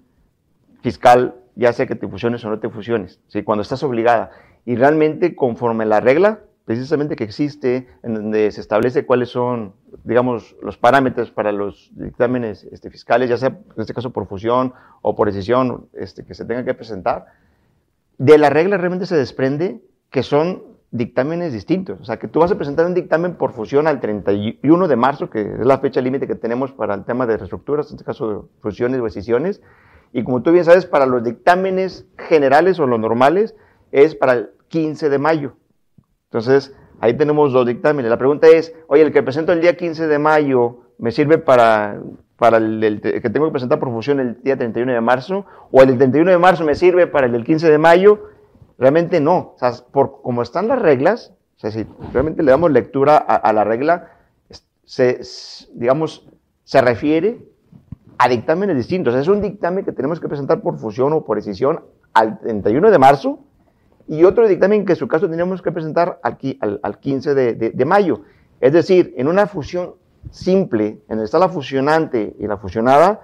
fiscal 0.83 1.35
ya 1.57 1.73
sea 1.73 1.87
que 1.87 1.95
te 1.95 2.09
fusiones 2.09 2.45
o 2.45 2.51
no 2.51 2.59
te 2.59 2.71
fusiones, 2.71 3.21
¿sí? 3.29 3.43
cuando 3.43 3.63
estás 3.63 3.83
obligada. 3.83 4.31
Y 4.65 4.77
realmente 4.77 5.35
conforme 5.35 5.85
la 5.85 6.01
regla, 6.01 6.41
precisamente 6.65 7.17
que 7.17 7.25
existe, 7.25 7.89
en 8.03 8.15
donde 8.15 8.51
se 8.51 8.61
establece 8.61 9.05
cuáles 9.05 9.31
son, 9.31 9.75
digamos, 10.05 10.57
los 10.63 10.79
parámetros 10.79 11.31
para 11.31 11.53
los 11.53 11.91
dictámenes 11.95 12.65
este, 12.65 12.91
fiscales, 12.91 13.29
ya 13.29 13.37
sea 13.37 13.49
en 13.49 13.81
este 13.81 13.93
caso 13.93 14.11
por 14.11 14.27
fusión 14.27 14.73
o 15.03 15.15
por 15.15 15.27
decisión 15.27 15.89
este, 15.93 16.25
que 16.25 16.35
se 16.35 16.45
tenga 16.45 16.65
que 16.65 16.75
presentar, 16.75 17.27
de 18.19 18.39
la 18.39 18.51
regla 18.51 18.77
realmente 18.77 19.07
se 19.07 19.17
desprende 19.17 19.81
que 20.11 20.23
son 20.23 20.63
dictámenes 20.93 21.53
distintos. 21.53 22.01
O 22.01 22.05
sea, 22.05 22.19
que 22.19 22.29
tú 22.29 22.41
vas 22.41 22.53
a 22.53 22.57
presentar 22.57 22.87
un 22.87 22.95
dictamen 22.95 23.35
por 23.35 23.53
fusión 23.53 23.87
al 23.87 24.01
31 24.01 24.89
de 24.89 24.97
marzo, 24.97 25.31
que 25.31 25.41
es 25.41 25.67
la 25.67 25.79
fecha 25.79 26.01
límite 26.01 26.27
que 26.27 26.35
tenemos 26.35 26.73
para 26.73 26.95
el 26.95 27.05
tema 27.05 27.27
de 27.27 27.37
reestructuras, 27.37 27.89
en 27.91 27.97
este 27.97 28.05
caso 28.05 28.31
de 28.31 28.49
fusiones 28.61 29.01
o 29.01 29.05
decisiones, 29.05 29.63
y 30.13 30.25
como 30.25 30.43
tú 30.43 30.53
bien 30.53 30.65
sabes, 30.65 30.87
para 30.87 31.07
los 31.07 31.23
dictámenes 31.23 32.07
generales 32.17 32.79
o 32.81 32.87
los 32.87 32.99
normales 32.99 33.55
es 33.93 34.15
para 34.15 34.33
el 34.33 34.51
15 34.69 35.09
de 35.09 35.19
mayo. 35.19 35.55
Entonces, 36.25 36.75
ahí 37.01 37.15
tenemos 37.15 37.53
dos 37.53 37.67
dictámenes. 37.67 38.11
La 38.11 38.19
pregunta 38.19 38.49
es, 38.49 38.75
oye, 38.89 39.03
el 39.03 39.13
que 39.13 39.23
presento 39.23 39.53
el 39.53 39.61
día 39.61 39.77
15 39.77 40.07
de 40.07 40.19
mayo 40.19 40.79
me 40.99 41.13
sirve 41.13 41.39
para, 41.39 42.01
para 42.37 42.59
el, 42.59 43.01
que 43.01 43.31
tengo 43.31 43.47
que 43.47 43.53
presentar 43.53 43.79
por 43.79 43.91
fusión 43.91 44.21
el 44.21 44.43
día 44.43 44.57
31 44.57 44.93
de 44.93 45.01
marzo, 45.01 45.47
o 45.71 45.83
el 45.83 45.89
del 45.89 45.99
31 45.99 46.31
de 46.31 46.39
marzo 46.39 46.65
me 46.65 46.75
sirve 46.75 47.07
para 47.07 47.27
el 47.27 47.33
del 47.33 47.45
15 47.45 47.71
de 47.71 47.79
mayo. 47.79 48.29
Realmente 48.79 49.21
no. 49.21 49.55
O 49.55 49.57
sea, 49.59 49.73
por 49.93 50.23
como 50.23 50.43
están 50.43 50.69
las 50.69 50.81
reglas, 50.81 51.35
o 51.57 51.61
sea, 51.61 51.71
si 51.71 51.87
realmente 52.13 52.43
le 52.43 52.51
damos 52.51 52.71
lectura 52.71 53.17
a, 53.19 53.53
la 53.53 53.65
regla, 53.65 54.13
digamos, 55.75 56.27
se 56.65 56.81
refiere 56.81 57.39
a 58.23 58.29
dictámenes 58.29 58.77
distintos. 58.77 59.15
Es 59.15 59.29
un 59.29 59.41
dictamen 59.41 59.83
que 59.83 59.93
tenemos 59.93 60.21
que 60.21 60.29
presentar 60.29 60.61
por 60.61 60.79
fusión 60.79 61.15
o 61.15 61.25
por 61.25 61.39
decisión 61.39 61.81
al 62.13 62.39
31 62.39 62.91
de 62.91 62.99
marzo 62.99 63.39
y 64.07 64.25
otro 64.25 64.47
dictamen 64.47 64.85
que 64.85 64.93
en 64.93 64.99
su 64.99 65.09
caso 65.09 65.31
tenemos 65.31 65.63
que 65.63 65.73
presentar 65.73 66.21
al, 66.23 66.37
al, 66.83 66.99
15 66.99 67.35
de, 67.35 67.85
mayo. 67.87 68.21
Es 68.61 68.75
decir, 68.75 69.15
en 69.17 69.27
una 69.27 69.47
fusión 69.47 69.95
simple, 70.31 70.87
en 70.87 71.03
donde 71.09 71.25
está 71.25 71.39
la 71.39 71.49
fusionante 71.49 72.37
y 72.39 72.47
la 72.47 72.59
fusionada, 72.59 73.23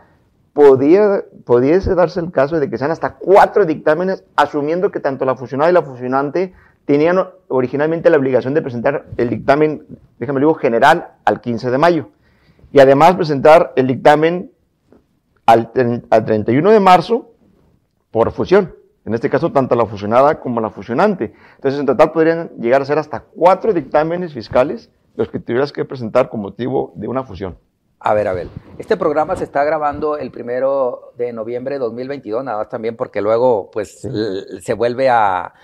podía, 0.54 1.24
pudiese 1.44 1.94
darse 1.94 2.20
el 2.20 2.32
caso 2.32 2.58
de 2.58 2.70
que 2.70 2.78
sean 2.78 2.90
hasta 2.90 3.16
cuatro 3.16 3.66
dictámenes, 3.66 4.24
asumiendo 4.34 4.90
que 4.90 5.00
tanto 5.00 5.26
la 5.26 5.36
fusionada 5.36 5.70
y 5.70 5.74
la 5.74 5.82
fusionante 5.82 6.54
tenían 6.86 7.18
originalmente 7.48 8.08
la 8.08 8.16
obligación 8.16 8.54
de 8.54 8.62
presentar 8.62 9.04
el 9.18 9.28
dictamen, 9.28 9.84
déjame 10.18 10.40
digo, 10.40 10.54
general 10.54 11.08
al 11.26 11.42
15 11.42 11.70
de 11.70 11.76
mayo. 11.76 12.08
Y 12.72 12.80
además 12.80 13.14
presentar 13.14 13.74
el 13.76 13.88
dictamen 13.88 14.52
al, 15.46 15.72
31 15.72 16.70
de 16.70 16.80
marzo 16.80 17.30
por 18.10 18.32
fusión. 18.32 18.74
En 19.04 19.14
este 19.14 19.30
caso, 19.30 19.52
tanto 19.52 19.76
la 19.76 19.86
fusionada 19.86 20.40
como 20.40 20.60
la 20.60 20.70
fusionante. 20.70 21.32
Entonces, 21.54 21.78
en 21.78 21.86
total 21.86 22.12
podrían 22.12 22.50
llegar 22.58 22.82
a 22.82 22.84
ser 22.84 22.98
hasta 22.98 23.20
cuatro 23.20 23.72
dictámenes 23.72 24.34
fiscales 24.34 24.90
los 25.14 25.28
que 25.28 25.38
tuvieras 25.38 25.72
que 25.72 25.84
presentar 25.84 26.28
con 26.28 26.40
motivo 26.40 26.92
de 26.96 27.08
una 27.08 27.22
fusión. 27.22 27.56
A 27.98 28.14
ver, 28.14 28.28
a 28.28 28.34
ver. 28.34 28.48
Este 28.78 28.98
programa 28.98 29.36
se 29.36 29.44
está 29.44 29.64
grabando 29.64 30.18
el 30.18 30.30
primero 30.30 31.12
de 31.16 31.32
noviembre 31.32 31.76
de 31.76 31.78
2022, 31.78 32.44
nada 32.44 32.58
más 32.58 32.68
también 32.68 32.94
porque 32.94 33.22
luego, 33.22 33.70
pues, 33.70 34.06
se 34.60 34.74
vuelve 34.74 35.08
a, 35.08 35.54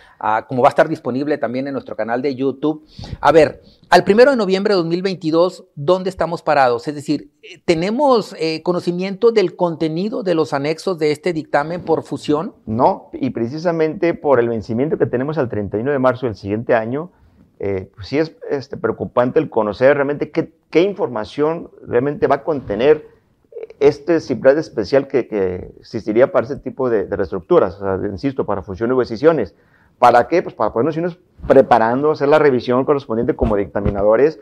como 0.49 0.63
va 0.63 0.69
a 0.69 0.71
estar 0.71 0.89
disponible 0.89 1.37
también 1.37 1.67
en 1.67 1.75
nuestro 1.75 1.95
canal 1.95 2.23
de 2.23 2.35
YouTube. 2.35 2.87
A 3.21 3.33
ver, 3.33 3.61
al 3.91 4.05
primero 4.05 4.31
de 4.31 4.39
noviembre 4.39 4.73
de 4.73 4.79
2022, 4.79 5.67
¿dónde 5.75 6.09
estamos 6.09 6.43
parados? 6.43 6.89
Es 6.89 6.95
decir, 6.95 7.33
¿tenemos 7.67 8.35
eh, 8.39 8.63
conocimiento 8.63 9.31
del 9.31 9.55
contenido 9.55 10.23
de 10.23 10.35
los 10.35 10.55
anexos 10.55 10.99
de 10.99 11.13
este 11.13 11.35
dictamen 11.35 11.85
por 11.85 12.03
fusión? 12.03 12.55
No, 12.65 13.11
y 13.13 13.29
precisamente 13.31 14.15
por 14.15 14.41
el 14.41 14.49
vencimiento 14.49 14.97
que 14.97 15.07
tenemos 15.07 15.37
al 15.37 15.51
31 15.51 15.93
de 15.93 15.99
marzo 15.99 16.25
del 16.25 16.35
siguiente 16.35 16.75
año, 16.75 17.13
eh, 17.65 17.89
pues 17.95 18.09
sí 18.09 18.19
es 18.19 18.35
este, 18.51 18.77
preocupante 18.77 19.39
el 19.39 19.49
conocer 19.49 19.95
realmente 19.95 20.33
qué, 20.33 20.81
información 20.81 21.71
realmente 21.87 22.27
va 22.27 22.37
a 22.37 22.43
contener 22.43 23.07
este 23.79 24.19
CIPRED 24.19 24.59
especial 24.59 25.07
que, 25.07 25.71
existiría 25.79 26.33
para 26.33 26.47
ese 26.47 26.57
tipo 26.57 26.91
de, 26.91 27.05
reestructuras, 27.05 27.79
insisto, 28.11 28.45
para 28.47 28.63
funciones 28.63 28.97
o 28.97 28.99
decisiones. 28.99 29.55
¿Para 30.01 30.27
qué? 30.27 30.43
Pues 30.43 30.57
para 30.57 30.73
podernos 30.73 30.97
irnos 30.97 31.21
preparando, 31.47 32.11
hacer 32.11 32.27
la 32.27 32.41
revisión 32.41 32.85
correspondiente 32.85 33.37
como 33.37 33.55
dictaminadores 33.55 34.41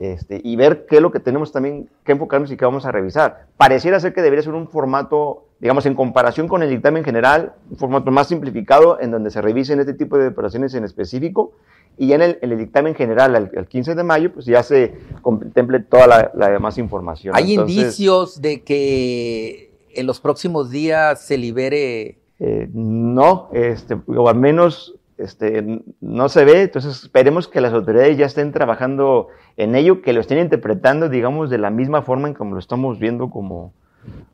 este, 0.00 0.40
y 0.42 0.56
ver 0.56 0.86
qué 0.86 0.96
es 0.96 1.02
lo 1.02 1.10
que 1.10 1.20
tenemos 1.20 1.52
también 1.52 1.88
que 2.04 2.12
enfocarnos 2.12 2.50
y 2.52 2.56
qué 2.56 2.64
vamos 2.64 2.84
a 2.84 2.92
revisar. 2.92 3.46
Pareciera 3.56 3.98
ser 4.00 4.12
que 4.12 4.22
debería 4.22 4.42
ser 4.42 4.54
un 4.54 4.68
formato, 4.68 5.44
digamos, 5.60 5.86
en 5.86 5.94
comparación 5.94 6.48
con 6.48 6.62
el 6.62 6.70
dictamen 6.70 7.04
general, 7.04 7.54
un 7.70 7.76
formato 7.78 8.10
más 8.10 8.28
simplificado 8.28 9.00
en 9.00 9.10
donde 9.10 9.30
se 9.30 9.40
revisen 9.40 9.80
este 9.80 9.94
tipo 9.94 10.18
de 10.18 10.28
operaciones 10.28 10.74
en 10.74 10.84
específico 10.84 11.52
y 11.98 12.12
en 12.12 12.20
el, 12.20 12.38
el 12.42 12.58
dictamen 12.58 12.94
general, 12.94 13.50
el, 13.52 13.66
15 13.66 13.94
de 13.94 14.04
mayo, 14.04 14.32
pues 14.32 14.44
ya 14.44 14.62
se 14.62 14.94
contemple 15.22 15.80
toda 15.80 16.30
la, 16.34 16.50
demás 16.50 16.76
información. 16.76 17.34
¿Hay 17.34 17.54
indicios 17.54 18.42
de 18.42 18.62
que 18.62 19.70
en 19.94 20.06
los 20.06 20.20
próximos 20.20 20.70
días 20.70 21.24
se 21.24 21.38
libere? 21.38 22.18
Eh, 22.38 22.68
no, 22.74 23.48
este, 23.54 23.96
o 24.08 24.28
al 24.28 24.36
menos 24.36 24.95
este, 25.18 25.82
no 26.00 26.28
se 26.28 26.44
ve, 26.44 26.62
entonces 26.62 27.02
esperemos 27.02 27.48
que 27.48 27.60
las 27.60 27.72
autoridades 27.72 28.16
ya 28.16 28.26
estén 28.26 28.52
trabajando 28.52 29.28
en 29.56 29.74
ello, 29.74 30.02
que 30.02 30.12
lo 30.12 30.20
estén 30.20 30.38
interpretando, 30.38 31.08
digamos, 31.08 31.50
de 31.50 31.58
la 31.58 31.70
misma 31.70 32.02
forma 32.02 32.28
en 32.28 32.34
como 32.34 32.54
lo 32.54 32.60
estamos 32.60 32.98
viendo 32.98 33.30
como, 33.30 33.72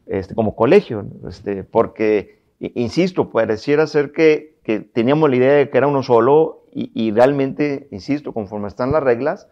este, 0.06 0.34
como 0.34 0.56
colegio, 0.56 1.04
este, 1.28 1.64
porque, 1.64 2.40
insisto, 2.58 3.30
pareciera 3.30 3.86
ser 3.86 4.12
que, 4.12 4.56
que 4.64 4.80
teníamos 4.80 5.30
la 5.30 5.36
idea 5.36 5.52
de 5.52 5.70
que 5.70 5.78
era 5.78 5.86
uno 5.86 6.02
solo 6.02 6.62
y, 6.74 7.10
realmente, 7.10 7.86
insisto, 7.90 8.32
conforme 8.32 8.66
están 8.66 8.92
las 8.92 9.02
reglas, 9.02 9.46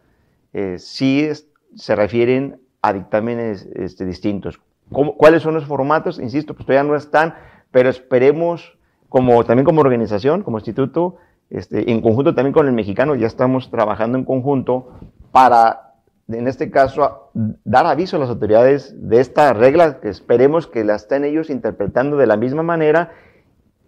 eh, 0.54 0.76
sí 0.78 1.28
se 1.74 1.94
refieren 1.94 2.60
a 2.80 2.94
dictámenes 2.94 3.68
distintos. 3.98 4.58
¿Cuáles 4.90 5.42
son 5.42 5.54
los 5.54 5.66
formatos? 5.66 6.18
Insisto, 6.18 6.54
pues 6.54 6.66
todavía 6.66 6.88
no 6.88 6.96
están, 6.96 7.34
pero 7.70 7.90
esperemos, 7.90 8.78
como, 9.10 9.44
también 9.44 9.66
como 9.66 9.80
organización, 9.82 10.42
como 10.42 10.58
instituto, 10.58 11.16
este, 11.50 11.90
en 11.90 12.00
conjunto 12.00 12.34
también 12.34 12.54
con 12.54 12.66
el 12.68 12.72
mexicano, 12.72 13.16
ya 13.16 13.26
estamos 13.26 13.68
trabajando 13.68 14.16
en 14.16 14.24
conjunto 14.24 14.92
para, 15.32 15.94
en 16.28 16.46
este 16.46 16.70
caso, 16.70 17.30
dar 17.34 17.86
aviso 17.86 18.16
a 18.16 18.20
las 18.20 18.28
autoridades 18.28 18.94
de 18.96 19.20
esta 19.20 19.52
regla, 19.52 20.00
que 20.00 20.08
esperemos 20.08 20.68
que 20.68 20.84
la 20.84 20.94
estén 20.94 21.24
ellos 21.24 21.50
interpretando 21.50 22.16
de 22.16 22.28
la 22.28 22.36
misma 22.36 22.62
manera, 22.62 23.10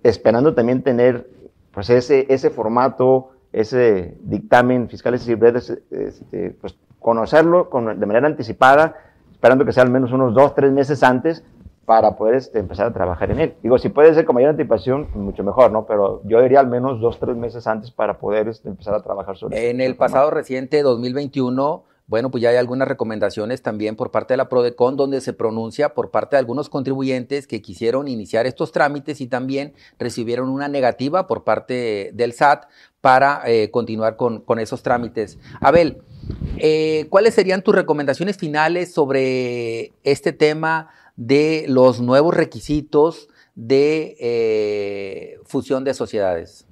esperando 0.02 0.54
también 0.54 0.82
tener 0.82 1.30
pues 1.70 1.88
ese, 1.88 2.26
ese 2.28 2.50
formato, 2.50 3.30
ese 3.52 4.16
dictamen 4.24 4.88
fiscal, 4.88 5.14
ese 5.14 5.38
este, 5.92 6.50
pues 6.60 6.76
conocerlo 6.98 7.70
de 7.96 8.06
manera 8.06 8.26
anticipada, 8.26 8.96
esperando 9.30 9.64
que 9.64 9.72
sea 9.72 9.84
al 9.84 9.90
menos 9.90 10.10
unos 10.10 10.34
dos, 10.34 10.52
tres 10.56 10.72
meses 10.72 11.04
antes 11.04 11.44
para 11.84 12.16
poder 12.16 12.36
este, 12.36 12.58
empezar 12.58 12.86
a 12.86 12.92
trabajar 12.92 13.30
en 13.30 13.40
él. 13.40 13.54
Digo, 13.62 13.78
si 13.78 13.88
puede 13.88 14.14
ser 14.14 14.24
con 14.24 14.34
mayor 14.34 14.50
anticipación, 14.50 15.08
mucho 15.14 15.42
mejor, 15.42 15.72
¿no? 15.72 15.86
Pero 15.86 16.22
yo 16.24 16.40
diría 16.40 16.60
al 16.60 16.68
menos 16.68 17.00
dos, 17.00 17.18
tres 17.18 17.36
meses 17.36 17.66
antes 17.66 17.90
para 17.90 18.18
poder 18.18 18.48
este, 18.48 18.68
empezar 18.68 18.94
a 18.94 19.02
trabajar 19.02 19.36
sobre 19.36 19.70
En 19.70 19.80
el 19.80 19.96
pasado 19.96 20.30
reciente, 20.30 20.82
2021, 20.82 21.84
bueno, 22.06 22.30
pues 22.30 22.42
ya 22.42 22.50
hay 22.50 22.56
algunas 22.56 22.86
recomendaciones 22.88 23.62
también 23.62 23.96
por 23.96 24.10
parte 24.10 24.34
de 24.34 24.36
la 24.36 24.48
PRODECON 24.48 24.96
donde 24.96 25.20
se 25.20 25.32
pronuncia 25.32 25.94
por 25.94 26.10
parte 26.10 26.36
de 26.36 26.40
algunos 26.40 26.68
contribuyentes 26.68 27.46
que 27.46 27.62
quisieron 27.62 28.06
iniciar 28.06 28.46
estos 28.46 28.70
trámites 28.70 29.20
y 29.20 29.28
también 29.28 29.72
recibieron 29.98 30.50
una 30.50 30.68
negativa 30.68 31.26
por 31.26 31.42
parte 31.42 32.10
del 32.12 32.32
SAT 32.32 32.66
para 33.00 33.42
eh, 33.46 33.70
continuar 33.70 34.16
con, 34.16 34.42
esos 34.58 34.82
trámites. 34.82 35.38
Abel, 35.60 36.02
eh, 36.58 37.06
¿cuáles 37.08 37.34
serían 37.34 37.62
tus 37.62 37.74
recomendaciones 37.74 38.36
finales 38.36 38.92
sobre 38.92 39.92
este 40.04 40.32
tema 40.32 40.90
de 41.26 41.64
los 41.68 42.00
nuevos 42.00 42.34
requisitos 42.34 43.28
de 43.54 44.16
eh, 44.20 45.38
fusión 45.44 45.84
de 45.84 45.94
sociedades? 45.94 46.66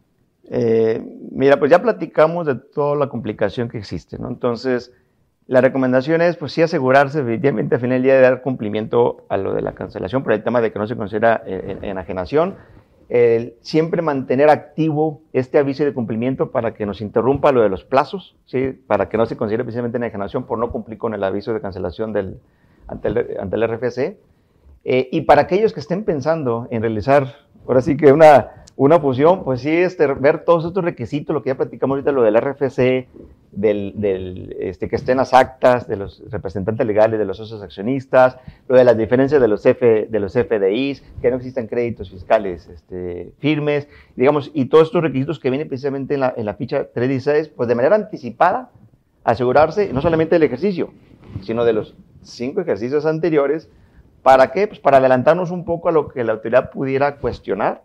mira, 1.30 1.60
pues 1.60 1.70
ya 1.70 1.80
platicamos 1.80 2.44
de 2.44 2.56
toda 2.56 2.96
la 2.96 3.08
complicación 3.08 3.68
que 3.68 3.78
existe, 3.78 4.18
¿no? 4.18 4.26
Entonces, 4.26 4.92
la 5.46 5.60
recomendación 5.60 6.22
es, 6.22 6.36
pues 6.36 6.50
sí, 6.50 6.60
asegurarse 6.60 7.20
efectivamente 7.20 7.76
al 7.76 7.80
final 7.80 7.98
del 7.98 8.02
día 8.02 8.14
de 8.14 8.20
dar 8.22 8.42
cumplimiento 8.42 9.26
a 9.28 9.36
lo 9.36 9.54
de 9.54 9.62
la 9.62 9.74
cancelación 9.74 10.24
por 10.24 10.32
el 10.32 10.42
tema 10.42 10.60
de 10.60 10.72
que 10.72 10.80
no 10.80 10.88
se 10.88 10.96
considera 10.96 11.40
eh, 11.46 11.78
enajenación. 11.82 12.56
siempre 13.60 14.02
mantener 14.02 14.50
activo 14.50 15.22
este 15.32 15.58
aviso 15.58 15.84
de 15.84 15.94
cumplimiento 15.94 16.50
para 16.50 16.74
que 16.74 16.84
nos 16.84 17.00
interrumpa 17.00 17.52
lo 17.52 17.62
de 17.62 17.68
los 17.68 17.84
plazos, 17.84 18.36
¿sí? 18.46 18.72
para 18.88 19.08
que 19.08 19.16
no 19.16 19.26
se 19.26 19.36
considere 19.36 19.62
precisamente 19.62 19.98
enajenación 19.98 20.46
por 20.46 20.58
no 20.58 20.72
cumplir 20.72 20.98
con 20.98 21.14
el 21.14 21.22
aviso 21.22 21.52
de 21.52 21.60
cancelación 21.60 22.12
del, 22.12 22.40
el, 23.04 23.36
ante 23.38 23.56
el 23.56 23.68
RFC. 23.68 24.18
Eh, 24.85 25.09
y 25.12 25.23
para 25.23 25.43
aquellos 25.43 25.73
que 25.73 25.81
estén 25.81 26.05
pensando 26.05 26.66
en 26.71 26.83
realizar, 26.83 27.35
ahora 27.66 27.83
sí 27.83 27.97
que 27.97 28.12
una, 28.12 28.64
una 28.77 28.99
fusión, 28.99 29.45
pues 29.45 29.61
sí, 29.61 29.71
este, 29.71 30.07
ver 30.07 30.45
todos 30.45 30.64
estos 30.64 30.83
requisitos, 30.83 31.35
lo 31.35 31.43
que 31.43 31.51
ya 31.51 31.57
platicamos 31.57 31.97
ahorita, 31.97 32.12
lo 32.12 32.23
del 32.23 32.40
RFC, 32.40 33.09
del, 33.53 34.57
este, 34.59 34.88
que 34.88 34.97
estén 34.97 35.19
las 35.19 35.35
actas 35.35 35.87
de 35.87 35.97
los 35.97 36.23
representantes 36.31 36.87
legales 36.87 37.19
de 37.19 37.25
los 37.25 37.37
socios 37.37 37.62
accionistas, 37.62 38.38
lo 38.69 38.77
de 38.77 38.85
las 38.85 38.97
diferencias 38.97 39.40
de 39.40 39.49
los, 39.49 39.66
F, 39.66 40.07
de 40.09 40.21
los 40.21 40.33
FDIs, 40.33 41.03
que 41.21 41.31
no 41.31 41.37
existan 41.37 41.66
créditos 41.66 42.11
fiscales 42.11 42.69
este, 42.69 43.35
firmes, 43.38 43.88
digamos, 44.16 44.51
y 44.55 44.66
todos 44.66 44.87
estos 44.87 45.03
requisitos 45.03 45.38
que 45.40 45.51
vienen 45.51 45.69
precisamente 45.69 46.14
en 46.14 46.21
la, 46.21 46.33
en 46.37 46.47
la 46.47 46.55
ficha 46.55 46.85
316, 46.85 47.49
pues 47.49 47.69
de 47.69 47.75
manera 47.75 47.97
anticipada, 47.97 48.71
asegurarse 49.25 49.93
no 49.93 50.01
solamente 50.01 50.37
del 50.37 50.45
ejercicio, 50.45 50.93
sino 51.43 51.64
de 51.64 51.73
los 51.75 51.95
cinco 52.23 52.61
ejercicios 52.61 53.05
anteriores, 53.05 53.69
¿para 54.22 54.52
qué? 54.52 54.66
Pues 54.66 54.80
para 54.80 54.98
adelantarnos 54.98 55.50
un 55.50 55.64
poco 55.64 55.88
a 55.88 55.92
lo 55.92 56.09
que 56.09 56.24
la 56.24 56.33
autoridad 56.33 56.70
pudiera 56.70 57.16
cuestionar 57.16 57.83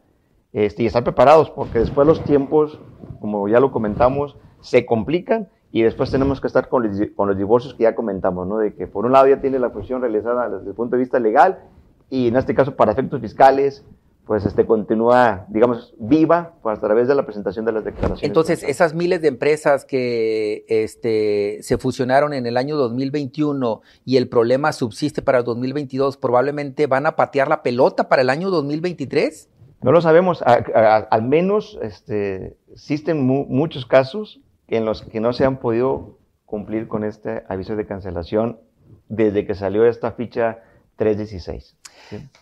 este, 0.53 0.83
y 0.83 0.85
estar 0.85 1.03
preparados, 1.03 1.49
porque 1.49 1.79
después 1.79 2.07
los 2.07 2.23
tiempos, 2.23 2.79
como 3.19 3.47
ya 3.47 3.59
lo 3.59 3.71
comentamos, 3.71 4.37
se 4.61 4.85
complican 4.85 5.49
y 5.71 5.81
después 5.81 6.09
tenemos 6.09 6.39
que 6.39 6.47
estar 6.47 6.69
con 6.69 6.83
los, 6.83 7.37
divorcios 7.37 7.73
que 7.73 7.83
ya 7.83 7.95
comentamos, 7.95 8.47
¿no? 8.47 8.59
De 8.59 8.73
que 8.73 8.87
por 8.87 9.05
un 9.05 9.11
lado 9.11 9.27
ya 9.27 9.41
tiene 9.41 9.59
la 9.59 9.69
cuestión 9.69 9.99
realizada 9.99 10.49
desde 10.49 10.69
el 10.69 10.75
punto 10.75 10.95
de 10.95 11.01
vista 11.01 11.19
legal 11.19 11.59
y 12.09 12.29
en 12.29 12.37
este 12.37 12.55
caso 12.55 12.75
para 12.75 12.93
efectos 12.93 13.19
fiscales, 13.19 13.85
pues 14.25 14.45
este 14.45 14.65
continúa, 14.65 15.45
digamos, 15.49 15.93
viva 15.99 16.53
pues, 16.63 16.77
a 16.77 16.81
través 16.81 17.07
de 17.07 17.15
la 17.15 17.25
presentación 17.25 17.65
de 17.65 17.71
las 17.71 17.83
declaraciones. 17.83 18.23
Entonces, 18.23 18.63
esas 18.63 18.93
miles 18.95 19.21
de 19.21 19.27
empresas 19.27 19.85
que 19.85 20.65
este, 20.67 21.59
se 21.61 21.77
fusionaron 21.77 22.33
en 22.33 22.47
el 22.47 22.57
año 22.57 22.75
2021 22.75 23.81
y 24.03 24.17
el 24.17 24.27
problema 24.27 24.73
subsiste 24.73 25.21
para 25.21 25.39
el 25.39 25.43
2022, 25.43 26.17
probablemente 26.17 26.87
van 26.87 27.05
a 27.05 27.15
patear 27.15 27.47
la 27.47 27.61
pelota 27.61 28.09
para 28.09 28.23
el 28.23 28.31
año 28.31 28.49
2023. 28.49 29.49
No 29.81 29.91
lo 29.91 30.01
sabemos, 30.01 30.41
al 30.41 31.23
menos 31.23 31.77
este, 31.83 32.57
existen 32.71 33.23
muchos 33.23 33.85
casos 33.85 34.41
en 34.67 34.85
los 34.85 35.03
que 35.03 35.19
no 35.19 35.33
se 35.33 35.45
han 35.45 35.59
podido 35.59 36.17
cumplir 36.45 36.87
con 36.87 37.03
este 37.03 37.43
aviso 37.47 37.75
de 37.75 37.85
cancelación 37.85 38.59
desde 39.09 39.45
que 39.45 39.53
salió 39.53 39.85
esta 39.85 40.13
ficha 40.13 40.63
316. 40.95 41.75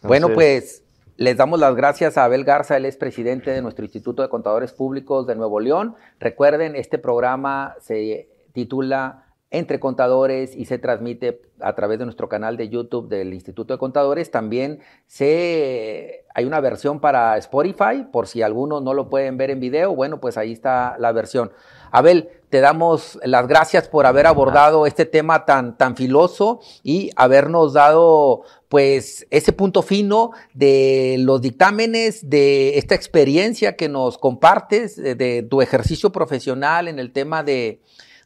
bueno, 0.04 0.30
pues 0.30 0.83
les 1.18 1.38
damos 1.38 1.60
las 1.60 1.76
gracias 1.76 2.18
a 2.18 2.26
Abel 2.26 2.44
Garza, 2.44 2.78
él 2.78 2.86
es 2.86 2.98
presidente 2.98 3.52
de 3.52 3.62
nuestro 3.62 3.86
Instituto 3.86 4.22
de 4.22 4.30
Contadores 4.30 4.74
Públicos 4.74 5.28
de 5.28 5.36
Nuevo 5.36 5.60
León. 5.60 5.96
Recuerden, 6.20 6.76
este 6.76 6.98
programa 6.98 7.76
se 7.80 8.30
titula 8.52 9.26
entre 9.52 9.80
contadores 9.80 10.56
y 10.56 10.66
se 10.66 10.80
transmite 10.80 11.40
a 11.60 11.76
través 11.76 12.00
de 12.00 12.06
nuestro 12.06 12.28
canal 12.28 12.58
de 12.58 12.70
YouTube 12.70 13.08
del 13.08 13.36
Instituto 13.36 13.76
de 13.76 13.78
Contadores. 13.78 14.32
También 14.32 14.80
se, 15.06 16.26
hay 16.34 16.46
una 16.46 16.60
versión 16.60 17.00
para 17.00 17.38
Spotify, 17.38 18.08
por 18.12 18.26
si 18.26 18.42
algunos 18.42 18.82
no 18.82 18.96
lo 18.96 19.10
pueden 19.10 19.38
ver 19.38 19.52
en 19.52 19.60
video, 19.60 19.94
bueno, 19.94 20.20
pues 20.20 20.38
ahí 20.38 20.52
está 20.52 20.96
la 20.98 21.12
versión. 21.12 21.52
Abel, 21.94 22.28
te 22.50 22.60
damos 22.60 23.20
las 23.24 23.48
gracias 23.48 23.88
por 23.88 24.08
haber 24.08 24.26
abordado 24.26 24.88
este 24.88 25.06
tema 25.06 25.46
tan, 25.46 25.78
tan 25.78 25.96
filoso 25.96 26.60
y 26.82 27.12
habernos 27.16 27.74
dado 27.74 28.42
pues 28.68 29.28
ese 29.30 29.54
punto 29.54 29.84
fino 29.84 30.32
de 30.56 31.18
los 31.20 31.40
dictámenes, 31.40 32.32
de 32.32 32.80
esta 32.80 32.96
experiencia 32.96 33.76
que 33.76 33.90
nos 33.90 34.18
compartes, 34.18 34.96
de 34.96 35.46
tu 35.48 35.62
ejercicio 35.62 36.12
profesional 36.12 36.88
en 36.88 36.98
el 36.98 37.12
tema 37.12 37.44
de, 37.44 37.80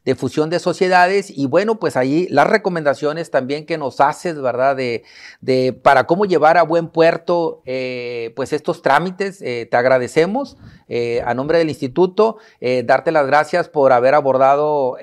de 0.08 0.16
fusión 0.16 0.50
de 0.50 0.60
sociedades 0.60 1.30
y 1.30 1.48
bueno, 1.48 1.80
pues 1.80 1.98
ahí 1.98 2.28
las 2.30 2.48
recomendaciones 2.48 3.30
también 3.30 3.66
que 3.66 3.78
nos 3.78 4.00
haces, 4.00 4.42
¿verdad? 4.42 4.74
De, 4.74 5.04
de 5.42 5.74
para 5.74 6.08
cómo 6.08 6.24
llevar 6.24 6.58
a 6.58 6.64
buen 6.64 6.88
puerto 6.88 7.62
eh, 7.66 8.32
pues 8.38 8.54
estos 8.54 8.82
trámites, 8.82 9.42
eh, 9.42 9.68
te 9.70 9.76
agradecemos 9.76 10.56
eh, 10.88 11.22
a 11.26 11.34
nombre 11.34 11.58
del 11.58 11.68
instituto, 11.68 12.38
darte 12.86 13.12
las 13.12 13.28
gracias 13.28 13.68
por 13.68 13.92
haber 13.92 14.14
abordado 14.16 14.96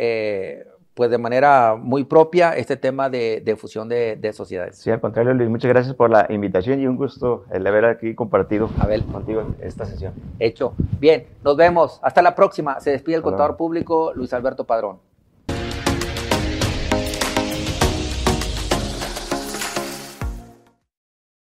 pues 0.94 1.10
de 1.10 1.18
manera 1.18 1.76
muy 1.76 2.04
propia 2.04 2.56
este 2.56 2.76
tema 2.76 3.10
de, 3.10 3.56
fusión 3.58 3.88
de, 3.88 4.32
sociedades. 4.32 4.78
Sí, 4.78 4.90
al 4.90 5.00
contrario, 5.00 5.34
Luis, 5.34 5.50
muchas 5.50 5.68
gracias 5.68 5.94
por 5.94 6.10
la 6.10 6.26
invitación 6.30 6.80
y 6.80 6.86
un 6.86 6.96
gusto 6.96 7.44
el 7.50 7.66
haber 7.66 7.84
aquí 7.84 8.14
compartido 8.14 8.70
Abel. 8.78 9.04
contigo 9.04 9.54
esta 9.60 9.84
sesión. 9.84 10.14
Hecho. 10.38 10.74
Bien, 11.00 11.26
nos 11.42 11.56
vemos. 11.56 11.98
Hasta 12.02 12.22
la 12.22 12.34
próxima. 12.34 12.80
Se 12.80 12.90
despide 12.90 13.16
el 13.16 13.22
contador 13.22 13.56
público 13.56 14.12
Luis 14.14 14.32
Alberto 14.32 14.64
Padrón. 14.64 14.98